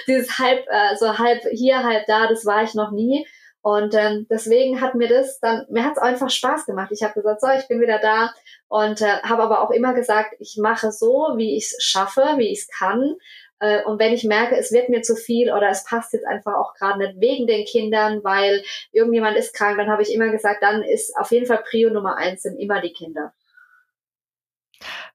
[0.06, 3.26] Dieses halb, äh, so halb hier, halb da, das war ich noch nie.
[3.60, 6.90] Und ähm, deswegen hat mir das dann, mir hat es einfach Spaß gemacht.
[6.92, 8.32] Ich habe gesagt, so, ich bin wieder da
[8.68, 12.52] und äh, habe aber auch immer gesagt, ich mache so, wie ich es schaffe, wie
[12.52, 13.16] ich es kann.
[13.60, 16.54] Äh, und wenn ich merke, es wird mir zu viel oder es passt jetzt einfach
[16.54, 20.62] auch gerade nicht wegen den Kindern, weil irgendjemand ist krank, dann habe ich immer gesagt,
[20.62, 23.34] dann ist auf jeden Fall Prio Nummer eins sind immer die Kinder.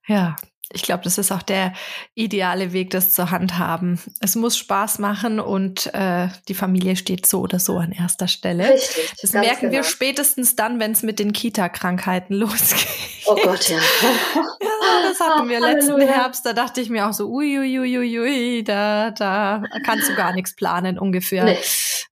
[0.07, 0.35] Ja,
[0.71, 1.73] ich glaube, das ist auch der
[2.15, 3.99] ideale Weg, das zu handhaben.
[4.21, 8.69] Es muss Spaß machen und äh, die Familie steht so oder so an erster Stelle.
[8.69, 9.13] Richtig.
[9.21, 9.73] Das merken genau.
[9.73, 12.87] wir spätestens dann, wenn es mit den Kita-Krankheiten losgeht.
[13.25, 13.77] Oh Gott, ja.
[14.03, 16.45] ja das hatten wir letzten Herbst.
[16.45, 20.55] Da dachte ich mir auch so, uiuiuiui, ui, ui, da, da kannst du gar nichts
[20.55, 21.43] planen ungefähr.
[21.45, 21.57] Nee.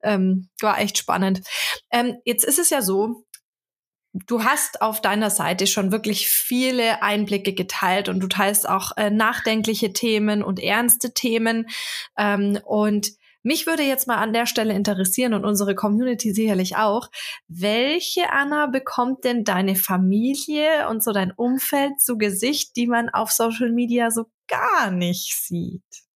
[0.03, 1.41] Ähm, war echt spannend.
[1.91, 3.23] Ähm, jetzt ist es ja so,
[4.13, 9.09] du hast auf deiner Seite schon wirklich viele Einblicke geteilt und du teilst auch äh,
[9.09, 11.67] nachdenkliche Themen und ernste Themen.
[12.17, 13.11] Ähm, und
[13.43, 17.09] mich würde jetzt mal an der Stelle interessieren und unsere Community sicherlich auch,
[17.47, 23.31] welche Anna bekommt denn deine Familie und so dein Umfeld zu Gesicht, die man auf
[23.31, 26.10] Social Media so gar nicht sieht?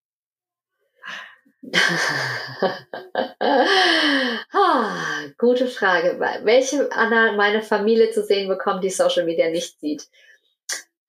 [4.52, 6.20] Ah, gute Frage.
[6.44, 10.08] Welche Anna meine Familie zu sehen bekommt, die Social Media nicht sieht?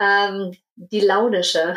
[0.01, 1.77] Ähm, die launische.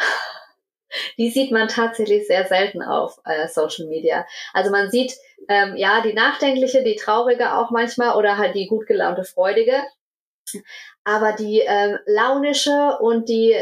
[1.20, 4.26] Die sieht man tatsächlich sehr selten auf äh, Social Media.
[4.54, 5.14] Also man sieht
[5.48, 9.84] ähm, ja die nachdenkliche, die traurige auch manchmal oder halt die gut gelaunte, freudige.
[11.04, 13.56] Aber die ähm, launische und die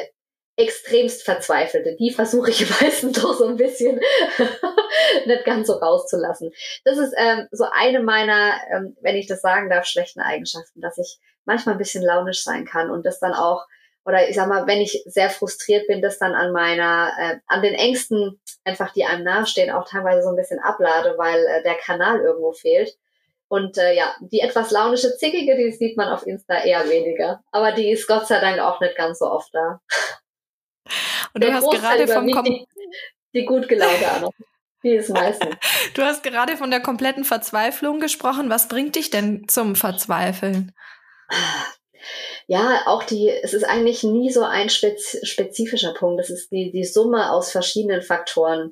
[0.58, 4.00] extremst verzweifelte, die versuche ich meistens doch so ein bisschen
[5.26, 6.52] nicht ganz so rauszulassen.
[6.84, 10.98] Das ist ähm, so eine meiner, ähm, wenn ich das sagen darf, schlechten Eigenschaften, dass
[10.98, 13.65] ich manchmal ein bisschen launisch sein kann und das dann auch,
[14.04, 17.62] oder ich sag mal, wenn ich sehr frustriert bin, das dann an meiner, äh, an
[17.62, 21.76] den Ängsten einfach, die einem nahestehen, auch teilweise so ein bisschen ablade, weil äh, der
[21.76, 22.98] Kanal irgendwo fehlt.
[23.50, 27.43] Und äh, ja, die etwas launische Zickige, die sieht man auf Insta eher weniger.
[27.52, 29.82] Aber die ist Gott sei Dank auch nicht ganz so oft da.
[31.34, 32.67] Und du hast gerade vom Kom die,
[33.34, 34.30] die gut gelaunte Anna.
[34.84, 35.56] Die ist meistens.
[35.93, 38.50] Du hast gerade von der kompletten Verzweiflung gesprochen.
[38.50, 40.73] Was bringt dich denn zum Verzweifeln?
[42.45, 46.21] Ja, auch die, es ist eigentlich nie so ein spez spezifischer Punkt.
[46.21, 48.71] Es ist die, die Summe aus verschiedenen Faktoren.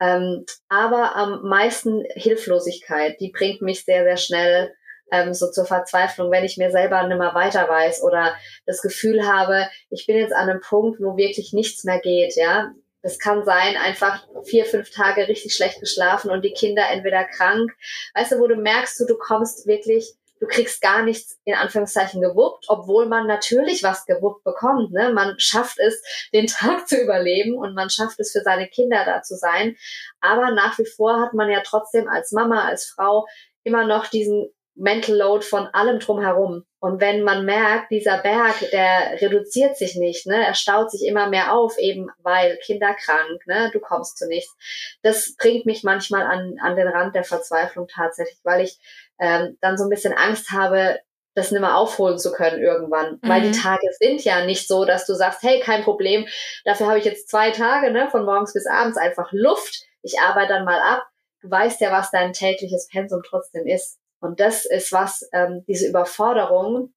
[0.00, 4.74] Ähm, aber am meisten Hilflosigkeit, die bringt mich sehr, sehr schnell
[5.10, 8.34] ähm, so zur Verzweiflung, wenn ich mir selber nicht mehr weiter weiß oder
[8.66, 12.72] das Gefühl habe, ich bin jetzt an einem Punkt, wo wirklich nichts mehr geht, ja.
[13.02, 17.70] Es kann sein, einfach vier, fünf Tage richtig schlecht geschlafen und die Kinder entweder krank.
[18.14, 22.20] Weißt du, wo du merkst, du, du kommst wirklich, du kriegst gar nichts in Anführungszeichen
[22.20, 24.90] gewuppt, obwohl man natürlich was gewuppt bekommt.
[24.90, 25.12] Ne?
[25.12, 26.02] Man schafft es,
[26.34, 29.76] den Tag zu überleben und man schafft es für seine Kinder da zu sein.
[30.20, 33.26] Aber nach wie vor hat man ja trotzdem als Mama, als Frau
[33.62, 36.64] immer noch diesen Mental Load von allem drumherum.
[36.78, 41.28] Und wenn man merkt, dieser Berg, der reduziert sich nicht, ne, er staut sich immer
[41.28, 44.54] mehr auf, eben weil Kinder krank, ne, du kommst zu nichts.
[45.02, 48.78] Das bringt mich manchmal an, an den Rand der Verzweiflung tatsächlich, weil ich
[49.18, 51.00] ähm, dann so ein bisschen Angst habe,
[51.34, 53.18] das nicht mehr aufholen zu können irgendwann.
[53.22, 53.28] Mhm.
[53.28, 53.62] Weil die mhm.
[53.62, 56.26] Tage sind ja nicht so, dass du sagst, hey, kein Problem,
[56.64, 59.84] dafür habe ich jetzt zwei Tage, ne, von morgens bis abends einfach Luft.
[60.02, 61.06] Ich arbeite dann mal ab.
[61.40, 63.98] Du weißt ja, was dein tägliches Pensum trotzdem ist.
[64.20, 66.92] Und das ist was, ähm, diese Überforderung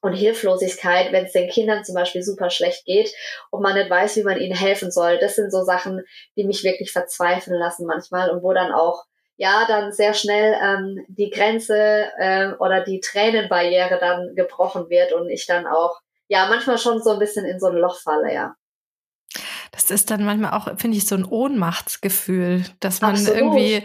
[0.00, 3.12] und Hilflosigkeit, wenn es den Kindern zum Beispiel super schlecht geht
[3.50, 5.18] und man nicht weiß, wie man ihnen helfen soll.
[5.18, 6.02] Das sind so Sachen,
[6.36, 9.04] die mich wirklich verzweifeln lassen manchmal und wo dann auch
[9.36, 15.30] ja dann sehr schnell ähm, die Grenze äh, oder die Tränenbarriere dann gebrochen wird und
[15.30, 18.54] ich dann auch ja manchmal schon so ein bisschen in so ein Loch falle, ja.
[19.70, 23.36] Das ist dann manchmal auch, finde ich, so ein Ohnmachtsgefühl, dass man Absolut.
[23.38, 23.84] irgendwie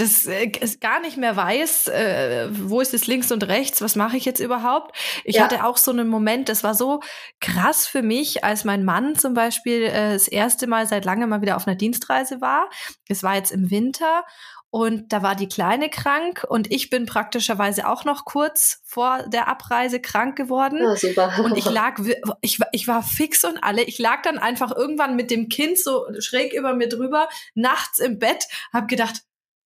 [0.00, 0.48] das äh,
[0.80, 4.40] gar nicht mehr weiß, äh, wo ist es links und rechts, was mache ich jetzt
[4.40, 4.96] überhaupt.
[5.24, 5.44] Ich ja.
[5.44, 7.00] hatte auch so einen Moment, das war so
[7.40, 11.42] krass für mich, als mein Mann zum Beispiel äh, das erste Mal seit langem mal
[11.42, 12.70] wieder auf einer Dienstreise war.
[13.08, 14.24] Es war jetzt im Winter
[14.70, 19.48] und da war die Kleine krank und ich bin praktischerweise auch noch kurz vor der
[19.48, 20.78] Abreise krank geworden.
[20.80, 21.32] Oh, super.
[21.44, 22.00] Und ich lag,
[22.40, 23.82] ich, ich war fix und alle.
[23.82, 28.20] Ich lag dann einfach irgendwann mit dem Kind so schräg über mir drüber, nachts im
[28.20, 29.22] Bett, hab gedacht,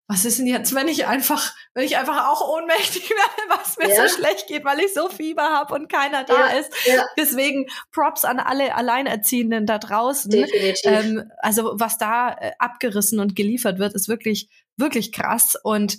[0.06, 3.88] was ist denn jetzt, wenn ich einfach, wenn ich einfach auch ohnmächtig werde, was mir
[3.88, 4.06] ja.
[4.06, 6.70] so schlecht geht, weil ich so Fieber habe und keiner da ja, ist.
[6.86, 7.04] Ja.
[7.16, 10.30] Deswegen Props an alle Alleinerziehenden da draußen.
[10.30, 10.82] Definitiv.
[10.84, 15.56] Ähm, also was da äh, abgerissen und geliefert wird, ist wirklich, wirklich krass.
[15.62, 15.98] Und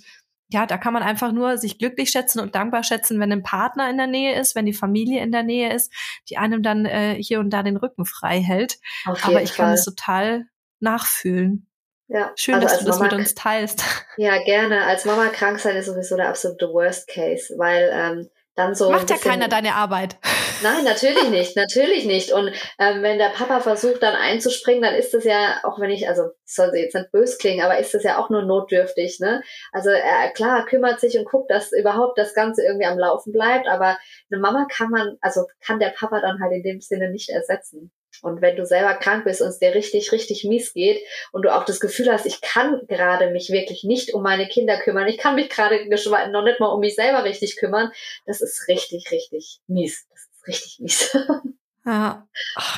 [0.49, 3.89] ja, da kann man einfach nur sich glücklich schätzen und dankbar schätzen, wenn ein Partner
[3.89, 5.91] in der Nähe ist, wenn die Familie in der Nähe ist,
[6.29, 8.77] die einem dann äh, hier und da den Rücken frei hält.
[9.05, 9.65] Aber ich Fall.
[9.65, 10.45] kann es total
[10.79, 11.67] nachfühlen.
[12.07, 13.83] Ja, Schön, also dass du das Mama, mit uns teilst.
[14.17, 14.85] Ja, gerne.
[14.85, 18.89] Als Mama krank sein ist sowieso der absolute Worst Case, weil ähm, dann so.
[18.89, 20.15] Macht ja keiner deine Arbeit.
[20.63, 22.31] Nein, natürlich nicht, natürlich nicht.
[22.31, 22.47] Und
[22.79, 26.29] ähm, wenn der Papa versucht, dann einzuspringen, dann ist das ja, auch wenn ich, also
[26.45, 29.41] soll sie jetzt nicht bös klingen, aber ist das ja auch nur notdürftig, ne?
[29.73, 33.67] Also er klar kümmert sich und guckt, dass überhaupt das Ganze irgendwie am Laufen bleibt,
[33.67, 33.97] aber
[34.31, 37.91] eine Mama kann man, also kann der Papa dann halt in dem Sinne nicht ersetzen.
[38.21, 40.99] Und wenn du selber krank bist und es dir richtig, richtig mies geht
[41.31, 44.79] und du auch das Gefühl hast, ich kann gerade mich wirklich nicht um meine Kinder
[44.79, 45.87] kümmern, ich kann mich gerade
[46.31, 47.91] noch nicht mal um mich selber richtig kümmern,
[48.25, 50.07] das ist richtig, richtig mies.
[50.09, 51.17] Das ist richtig mies.
[51.87, 52.27] Ja,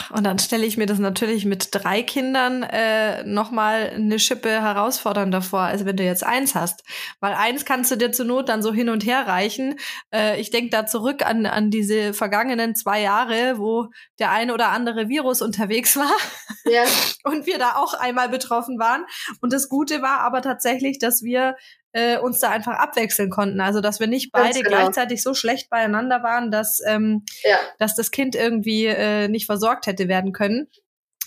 [0.09, 5.41] und dann stelle ich mir das natürlich mit drei Kindern äh, nochmal eine Schippe herausfordernder
[5.41, 6.83] vor, als wenn du jetzt eins hast.
[7.21, 9.79] Weil eins kannst du dir zur Not dann so hin und her reichen.
[10.13, 13.87] Äh, ich denke da zurück an, an diese vergangenen zwei Jahre, wo
[14.19, 16.11] der eine oder andere Virus unterwegs war
[16.65, 16.83] ja.
[17.23, 19.05] und wir da auch einmal betroffen waren.
[19.39, 21.55] Und das Gute war aber tatsächlich, dass wir
[21.93, 23.61] äh, uns da einfach abwechseln konnten.
[23.61, 24.69] Also dass wir nicht beide genau.
[24.69, 27.57] gleichzeitig so schlecht beieinander waren, dass, ähm, ja.
[27.79, 30.67] dass das Kind irgendwie äh, nicht versorgt hätte werden können.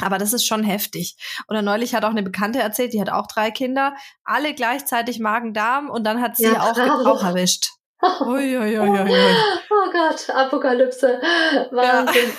[0.03, 1.17] Aber das ist schon heftig.
[1.49, 3.95] Oder neulich hat auch eine Bekannte erzählt, die hat auch drei Kinder,
[4.25, 7.71] alle gleichzeitig Magen-Darm und dann hat sie ja, auch, auch erwischt.
[8.23, 8.89] Ui, ui, ui,
[9.71, 11.21] oh Gott, Apokalypse.
[11.71, 12.33] Wahnsinn.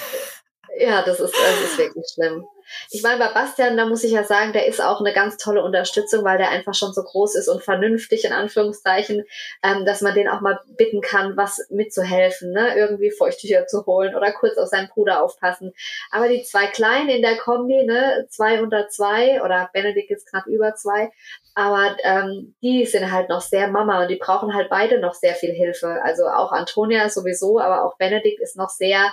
[0.80, 0.88] Ja.
[0.88, 2.44] ja, das ist, das ist wirklich schlimm.
[2.90, 5.64] Ich meine, bei Bastian, da muss ich ja sagen, der ist auch eine ganz tolle
[5.64, 9.24] Unterstützung, weil der einfach schon so groß ist und vernünftig in Anführungszeichen,
[9.64, 12.76] ähm, dass man den auch mal bitten kann, was mitzuhelfen, ne?
[12.76, 15.74] irgendwie Feuchttücher zu holen oder kurz auf seinen Bruder aufpassen.
[16.12, 20.46] Aber die zwei Kleinen in der Kombi, ne, zwei unter zwei oder Benedikt ist knapp
[20.48, 21.12] über zwei,
[21.54, 25.36] aber ähm, die sind halt noch sehr Mama und die brauchen halt beide noch sehr
[25.36, 26.02] viel Hilfe.
[26.04, 29.12] Also auch Antonia sowieso, aber auch Benedikt ist noch sehr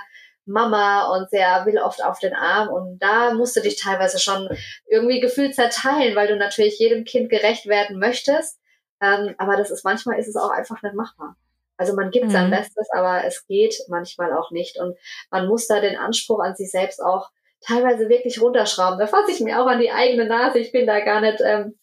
[0.49, 4.49] Mama und sehr will oft auf den Arm und da musst du dich teilweise schon
[4.87, 8.59] irgendwie gefühlt zerteilen, weil du natürlich jedem Kind gerecht werden möchtest.
[9.01, 11.37] Ähm, aber das ist manchmal ist es auch einfach nicht machbar.
[11.77, 12.31] Also man gibt mhm.
[12.31, 14.97] sein Bestes, aber es geht manchmal auch nicht und
[15.31, 17.31] man muss da den Anspruch an sich selbst auch
[17.61, 18.99] teilweise wirklich runterschrauben.
[18.99, 20.59] Da fasse ich mir auch an die eigene Nase.
[20.59, 21.79] Ich bin da gar nicht ähm,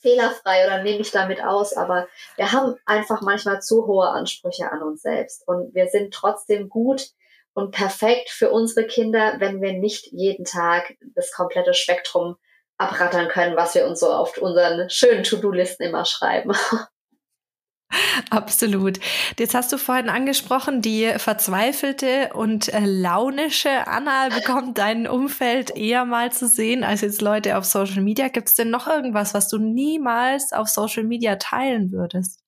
[0.00, 4.82] fehlerfrei oder nehme ich damit aus, aber wir haben einfach manchmal zu hohe Ansprüche an
[4.82, 7.08] uns selbst und wir sind trotzdem gut
[7.54, 12.36] und perfekt für unsere Kinder, wenn wir nicht jeden Tag das komplette Spektrum
[12.76, 16.52] abrattern können, was wir uns so auf unseren schönen To-Do-Listen immer schreiben.
[18.30, 18.98] Absolut.
[19.38, 26.04] Jetzt hast du vorhin angesprochen, die verzweifelte und äh, launische Anna bekommt dein Umfeld eher
[26.04, 28.28] mal zu sehen als jetzt Leute auf Social Media.
[28.28, 32.43] Gibt es denn noch irgendwas, was du niemals auf Social Media teilen würdest?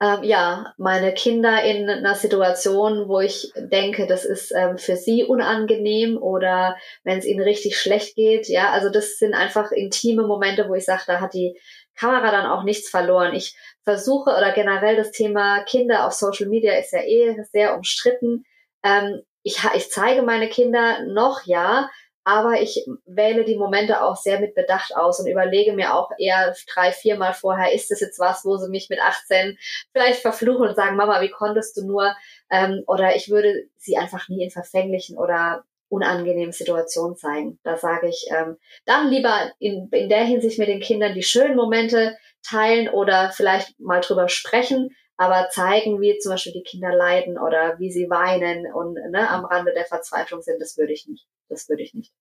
[0.00, 5.24] Ähm, ja, meine Kinder in einer Situation, wo ich denke, das ist ähm, für sie
[5.24, 8.48] unangenehm oder wenn es ihnen richtig schlecht geht.
[8.48, 11.58] Ja, also das sind einfach intime Momente, wo ich sage, da hat die
[11.94, 13.34] Kamera dann auch nichts verloren.
[13.34, 18.44] Ich versuche oder generell das Thema Kinder auf Social Media ist ja eh sehr umstritten.
[18.82, 21.88] Ähm, ich, ich zeige meine Kinder noch, ja,
[22.24, 26.54] aber ich wähle die Momente auch sehr mit Bedacht aus und überlege mir auch eher
[26.72, 29.58] drei, viermal vorher, ist das jetzt was, wo sie mich mit 18
[29.92, 32.16] vielleicht verfluchen und sagen, Mama, wie konntest du nur?
[32.50, 37.58] Ähm, oder ich würde sie einfach nie in verfänglichen oder unangenehmen Situationen zeigen.
[37.62, 38.56] Da sage ich, ähm,
[38.86, 43.78] dann lieber in, in der Hinsicht mit den Kindern die schönen Momente teilen oder vielleicht
[43.78, 48.72] mal drüber sprechen, aber zeigen, wie zum Beispiel die Kinder leiden oder wie sie weinen
[48.72, 51.26] und ne, am Rande der Verzweiflung sind, das würde ich nicht.
[51.48, 52.12] Das würde ich nicht.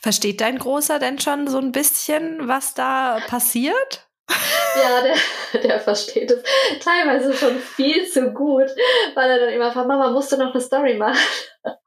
[0.00, 4.08] Versteht dein Großer denn schon so ein bisschen, was da passiert?
[4.76, 6.42] Ja, der, der versteht es
[6.80, 8.68] teilweise schon viel zu gut,
[9.14, 11.18] weil er dann immer fragt, Mama, musst du noch eine Story machen?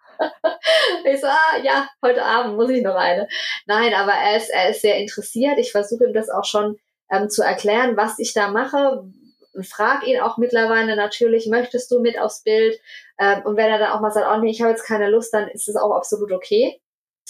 [1.05, 3.27] Ich so, ah, ja, heute Abend muss ich noch eine.
[3.65, 5.59] Nein, aber er ist, er ist sehr interessiert.
[5.59, 6.77] Ich versuche ihm das auch schon
[7.11, 9.03] ähm, zu erklären, was ich da mache,
[9.57, 12.79] und frag ihn auch mittlerweile natürlich, möchtest du mit aufs Bild?
[13.19, 15.33] Ähm, und wenn er dann auch mal sagt, oh nee, ich habe jetzt keine Lust,
[15.33, 16.79] dann ist es auch absolut okay.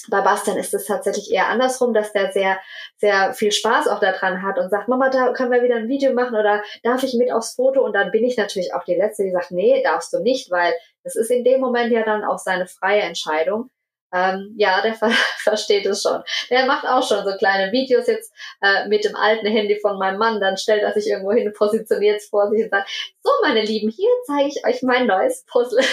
[0.09, 2.59] Bei Bastian ist es tatsächlich eher andersrum, dass der sehr,
[2.97, 6.13] sehr viel Spaß auch daran hat und sagt, Mama, da können wir wieder ein Video
[6.13, 7.81] machen oder darf ich mit aufs Foto?
[7.83, 10.73] Und dann bin ich natürlich auch die Letzte, die sagt, nee, darfst du nicht, weil
[11.03, 13.71] das ist in dem Moment ja dann auch seine freie Entscheidung.
[14.13, 15.11] Ähm, ja, der ver
[15.43, 16.21] versteht es schon.
[16.49, 20.17] Der macht auch schon so kleine Videos jetzt äh, mit dem alten Handy von meinem
[20.17, 20.39] Mann.
[20.39, 22.89] Dann stellt er sich irgendwo hin, positioniert es vor sich und sagt,
[23.21, 25.83] so meine Lieben, hier zeige ich euch mein neues Puzzle.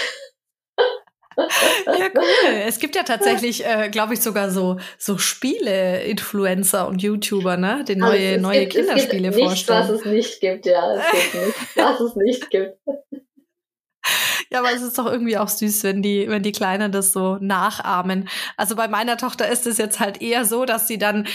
[1.36, 2.24] ja, cool.
[2.66, 7.84] Es gibt ja tatsächlich, äh, glaube ich, sogar so, so Spiele-Influencer und YouTuber, ne?
[7.86, 9.80] Die neue, also neue gibt, Kinderspiele es gibt vorstellen.
[9.80, 10.94] Nicht, was es nicht gibt, ja.
[10.94, 12.78] Es gibt nicht, was es nicht gibt.
[14.50, 17.38] Ja, aber es ist doch irgendwie auch süß, wenn die, wenn die Kleinen das so
[17.40, 18.28] nachahmen.
[18.56, 21.26] Also bei meiner Tochter ist es jetzt halt eher so, dass sie dann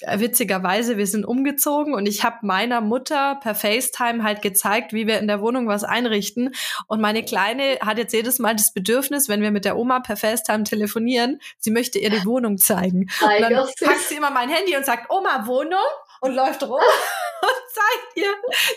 [0.00, 5.06] äh, witzigerweise, wir sind umgezogen und ich habe meiner Mutter per FaceTime halt gezeigt, wie
[5.06, 6.54] wir in der Wohnung was einrichten.
[6.86, 10.16] Und meine Kleine hat jetzt jedes Mal das Bedürfnis, wenn wir mit der Oma per
[10.16, 13.08] FaceTime telefonieren, sie möchte ihr die Wohnung zeigen.
[13.22, 15.78] Und dann packt sie immer mein Handy und sagt, Oma, Wohnung?
[16.20, 16.80] Und läuft rum
[17.72, 18.32] zeigt ihr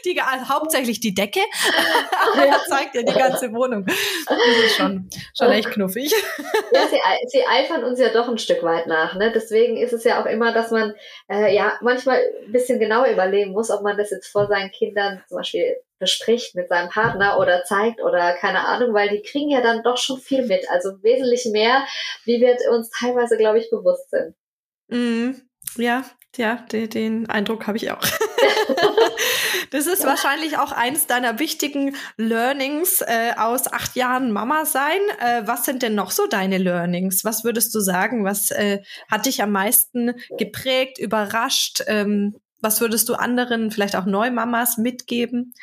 [0.05, 1.41] die, also hauptsächlich die Decke,
[2.33, 3.85] aber er zeigt ihr die ganze Wohnung.
[3.85, 6.13] Das ist schon, schon echt knuffig.
[6.71, 9.15] Ja, sie, sie eifern uns ja doch ein Stück weit nach.
[9.15, 9.31] Ne?
[9.33, 10.93] Deswegen ist es ja auch immer, dass man
[11.29, 15.23] äh, ja manchmal ein bisschen genauer überlegen muss, ob man das jetzt vor seinen Kindern
[15.27, 19.61] zum Beispiel bespricht mit seinem Partner oder zeigt oder keine Ahnung, weil die kriegen ja
[19.61, 20.69] dann doch schon viel mit.
[20.69, 21.85] Also wesentlich mehr,
[22.23, 24.33] wie wir uns teilweise, glaube ich, bewusst sind.
[24.87, 25.31] Mm,
[25.75, 26.03] ja,
[26.37, 28.01] ja, den, den Eindruck habe ich auch.
[29.71, 34.99] das ist wahrscheinlich auch eins deiner wichtigen Learnings äh, aus acht Jahren Mama sein.
[35.19, 37.25] Äh, was sind denn noch so deine Learnings?
[37.25, 38.25] Was würdest du sagen?
[38.25, 41.83] Was äh, hat dich am meisten geprägt, überrascht?
[41.87, 45.53] Ähm, was würdest du anderen, vielleicht auch Neumamas mitgeben?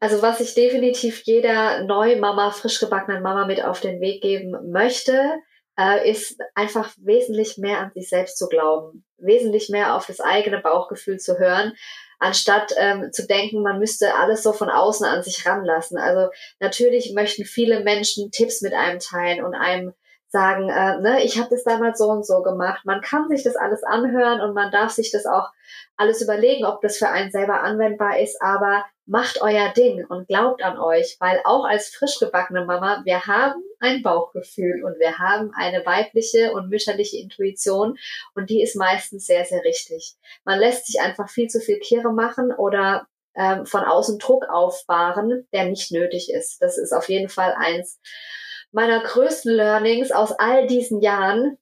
[0.00, 5.38] Also was ich definitiv jeder Neumama, frisch gebackenen Mama mit auf den Weg geben möchte,
[5.78, 10.60] äh, ist einfach wesentlich mehr an sich selbst zu glauben, wesentlich mehr auf das eigene
[10.60, 11.74] Bauchgefühl zu hören,
[12.18, 15.98] anstatt ähm, zu denken, man müsste alles so von außen an sich ranlassen.
[15.98, 19.94] Also natürlich möchten viele Menschen Tipps mit einem teilen und einem
[20.34, 22.84] sagen, äh, ne, ich habe das damals so und so gemacht.
[22.84, 25.50] Man kann sich das alles anhören und man darf sich das auch
[25.96, 30.60] alles überlegen, ob das für einen selber anwendbar ist, aber macht euer Ding und glaubt
[30.64, 35.52] an euch, weil auch als frisch gebackene Mama, wir haben ein Bauchgefühl und wir haben
[35.54, 37.96] eine weibliche und mütterliche Intuition
[38.34, 40.14] und die ist meistens sehr, sehr richtig.
[40.44, 43.06] Man lässt sich einfach viel zu viel Kehre machen oder
[43.36, 46.60] ähm, von außen Druck aufbahren, der nicht nötig ist.
[46.60, 48.00] Das ist auf jeden Fall eins
[48.74, 51.58] meiner größten Learnings aus all diesen Jahren,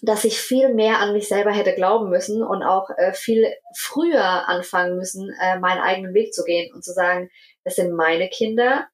[0.00, 3.46] dass ich viel mehr an mich selber hätte glauben müssen und auch äh, viel
[3.76, 7.30] früher anfangen müssen, äh, meinen eigenen Weg zu gehen und zu sagen,
[7.64, 8.86] das sind meine Kinder.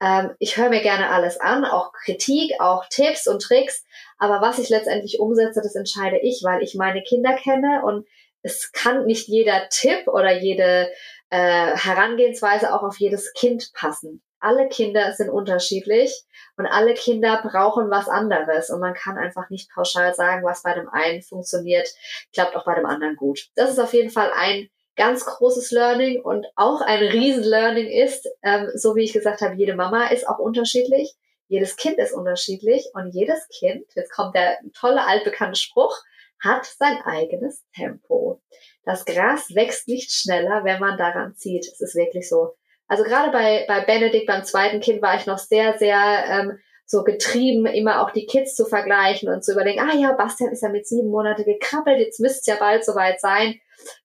[0.00, 3.84] Ähm, ich höre mir gerne alles an, auch Kritik, auch Tipps und Tricks.
[4.18, 8.06] Aber was ich letztendlich umsetze, das entscheide ich, weil ich meine Kinder kenne und
[8.42, 10.92] es kann nicht jeder Tipp oder jede
[11.30, 16.22] äh, Herangehensweise auch auf jedes Kind passen alle Kinder sind unterschiedlich
[16.56, 20.72] und alle Kinder brauchen was anderes und man kann einfach nicht pauschal sagen, was bei
[20.72, 21.88] dem einen funktioniert,
[22.32, 23.48] klappt auch bei dem anderen gut.
[23.56, 28.70] Das ist auf jeden Fall ein ganz großes Learning und auch ein Riesen-Learning ist, ähm,
[28.74, 31.14] so wie ich gesagt habe, jede Mama ist auch unterschiedlich,
[31.48, 35.96] jedes Kind ist unterschiedlich und jedes Kind, jetzt kommt der tolle altbekannte Spruch,
[36.40, 38.40] hat sein eigenes Tempo.
[38.84, 41.66] Das Gras wächst nicht schneller, wenn man daran zieht.
[41.66, 42.54] Es ist wirklich so.
[42.88, 47.02] Also gerade bei, bei Benedikt, beim zweiten Kind, war ich noch sehr, sehr ähm, so
[47.02, 50.68] getrieben, immer auch die Kids zu vergleichen und zu überlegen, ah ja, Bastian ist ja
[50.68, 53.60] mit sieben Monate gekrabbelt, jetzt müsste es ja bald soweit sein.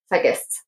[0.08, 0.64] Vergesst.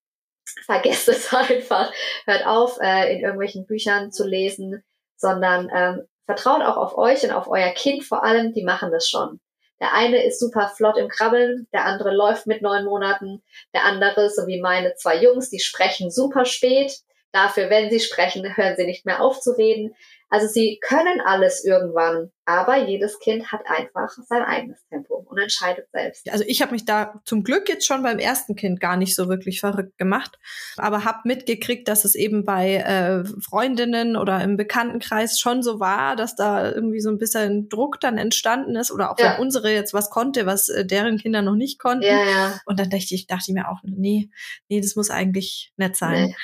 [0.64, 1.92] Vergesst es einfach.
[2.24, 4.84] Hört auf, äh, in irgendwelchen Büchern zu lesen,
[5.16, 9.08] sondern ähm, vertraut auch auf euch und auf euer Kind vor allem, die machen das
[9.08, 9.40] schon.
[9.80, 13.42] Der eine ist super flott im Krabbeln, der andere läuft mit neun Monaten,
[13.74, 17.00] der andere, so wie meine zwei Jungs, die sprechen super spät.
[17.34, 19.96] Dafür, wenn sie sprechen, hören sie nicht mehr auf zu reden.
[20.30, 25.86] Also sie können alles irgendwann, aber jedes Kind hat einfach sein eigenes Tempo und entscheidet
[25.92, 26.30] selbst.
[26.30, 29.28] Also ich habe mich da zum Glück jetzt schon beim ersten Kind gar nicht so
[29.28, 30.38] wirklich verrückt gemacht,
[30.76, 36.16] aber habe mitgekriegt, dass es eben bei äh, Freundinnen oder im Bekanntenkreis schon so war,
[36.16, 39.34] dass da irgendwie so ein bisschen Druck dann entstanden ist oder auch ja.
[39.34, 42.04] wenn unsere jetzt was konnte, was äh, deren Kinder noch nicht konnten.
[42.04, 42.60] Ja, ja.
[42.66, 44.28] Und dann dachte ich, dachte ich mir auch, nee,
[44.68, 46.26] nee, das muss eigentlich nett sein.
[46.26, 46.36] Nee.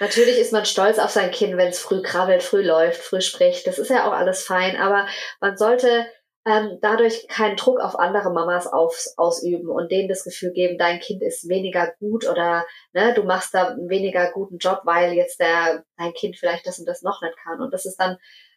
[0.00, 3.66] Natürlich ist man stolz auf sein Kind, wenn es früh krabbelt, früh läuft, früh spricht.
[3.66, 5.06] Das ist ja auch alles fein, aber
[5.40, 6.06] man sollte
[6.46, 11.00] ähm, dadurch keinen Druck auf andere Mamas auf, ausüben und denen das Gefühl geben, dein
[11.00, 15.40] Kind ist weniger gut oder ne, du machst da einen weniger guten Job, weil jetzt
[15.40, 17.60] der, dein Kind vielleicht das und das noch nicht kann.
[17.60, 18.16] Und das ist dann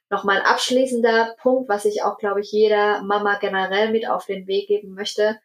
[0.10, 4.46] nochmal ein abschließender Punkt, was ich auch, glaube ich, jeder Mama generell mit auf den
[4.46, 5.40] Weg geben möchte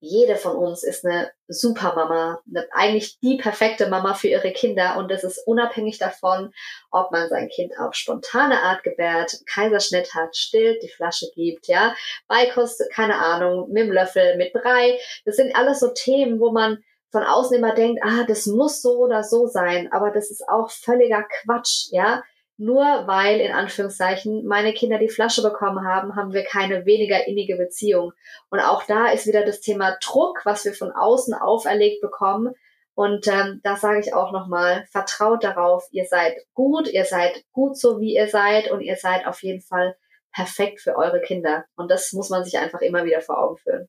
[0.00, 4.96] jede von uns ist eine super Mama, eine, eigentlich die perfekte Mama für ihre Kinder.
[4.96, 6.52] Und das ist unabhängig davon,
[6.90, 11.94] ob man sein Kind auf spontane Art gebärt, Kaiserschnitt hat, stillt, die Flasche gibt, ja,
[12.28, 14.98] Beikost, keine Ahnung, mit dem Löffel, mit Brei.
[15.26, 16.82] Das sind alles so Themen, wo man
[17.12, 20.70] von außen immer denkt, ah, das muss so oder so sein, aber das ist auch
[20.70, 22.22] völliger Quatsch, ja
[22.60, 27.56] nur weil in Anführungszeichen meine Kinder die Flasche bekommen haben, haben wir keine weniger innige
[27.56, 28.12] Beziehung.
[28.50, 32.54] Und auch da ist wieder das Thema Druck, was wir von außen auferlegt bekommen.
[32.94, 37.78] Und ähm, da sage ich auch nochmal, vertraut darauf, ihr seid gut, ihr seid gut
[37.78, 39.96] so, wie ihr seid und ihr seid auf jeden Fall
[40.30, 41.64] perfekt für eure Kinder.
[41.76, 43.88] Und das muss man sich einfach immer wieder vor Augen führen.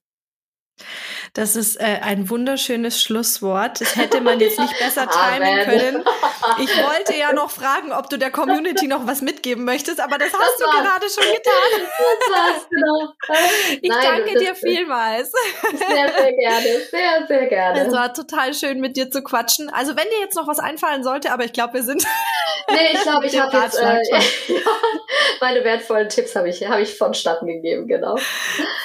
[1.33, 3.81] Das ist äh, ein wunderschönes Schlusswort.
[3.81, 6.05] Das hätte man jetzt nicht besser timen können.
[6.59, 10.33] Ich wollte ja noch fragen, ob du der Community noch was mitgeben möchtest, aber das
[10.33, 11.51] hast das du gerade schon getan.
[12.21, 13.13] Das war's, genau.
[13.81, 15.31] Ich Nein, danke dir vielmals.
[15.31, 16.81] Sehr, sehr gerne.
[16.89, 17.87] Sehr, sehr gerne.
[17.87, 19.69] Es war total schön, mit dir zu quatschen.
[19.69, 22.05] Also wenn dir jetzt noch was einfallen sollte, aber ich glaube, wir sind.
[22.69, 24.19] Nee, ich glaube, ich habe jetzt äh, ja,
[25.41, 28.15] meine wertvollen Tipps habe ich, hab ich vonstatten gegeben, genau.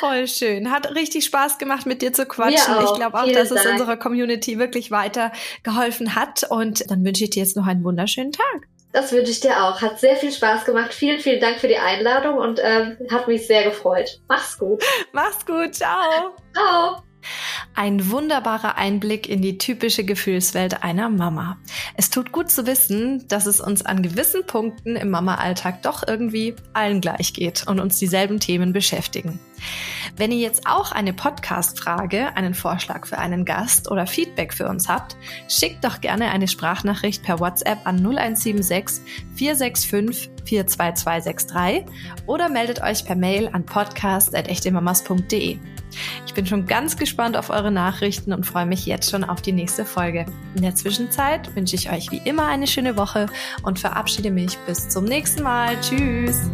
[0.01, 0.71] Voll schön.
[0.71, 2.75] Hat richtig Spaß gemacht, mit dir zu quatschen.
[2.85, 3.61] Ich glaube auch, Vielen dass Dank.
[3.61, 6.45] es unserer Community wirklich weitergeholfen hat.
[6.49, 8.69] Und dann wünsche ich dir jetzt noch einen wunderschönen Tag.
[8.93, 9.83] Das wünsche ich dir auch.
[9.83, 10.95] Hat sehr viel Spaß gemacht.
[10.95, 14.21] Vielen, vielen Dank für die Einladung und ähm, hat mich sehr gefreut.
[14.29, 14.83] Mach's gut.
[15.13, 15.75] Mach's gut.
[15.75, 16.35] Ciao.
[16.55, 17.06] Ciao.
[17.75, 21.59] Ein wunderbarer Einblick in die typische Gefühlswelt einer Mama.
[21.95, 26.55] Es tut gut zu wissen, dass es uns an gewissen Punkten im Mama-Alltag doch irgendwie
[26.73, 29.39] allen gleich geht und uns dieselben Themen beschäftigen.
[30.17, 34.89] Wenn ihr jetzt auch eine Podcast-Frage, einen Vorschlag für einen Gast oder Feedback für uns
[34.89, 35.17] habt,
[35.49, 39.05] schickt doch gerne eine Sprachnachricht per WhatsApp an 0176
[39.35, 41.85] 465 42263
[42.27, 45.59] oder meldet euch per Mail an podcast.echtemamas.de.
[46.27, 49.53] Ich bin schon ganz gespannt auf eure Nachrichten und freue mich jetzt schon auf die
[49.53, 50.27] nächste Folge.
[50.55, 53.27] In der Zwischenzeit wünsche ich euch wie immer eine schöne Woche
[53.63, 55.79] und verabschiede mich bis zum nächsten Mal.
[55.81, 56.51] Tschüss!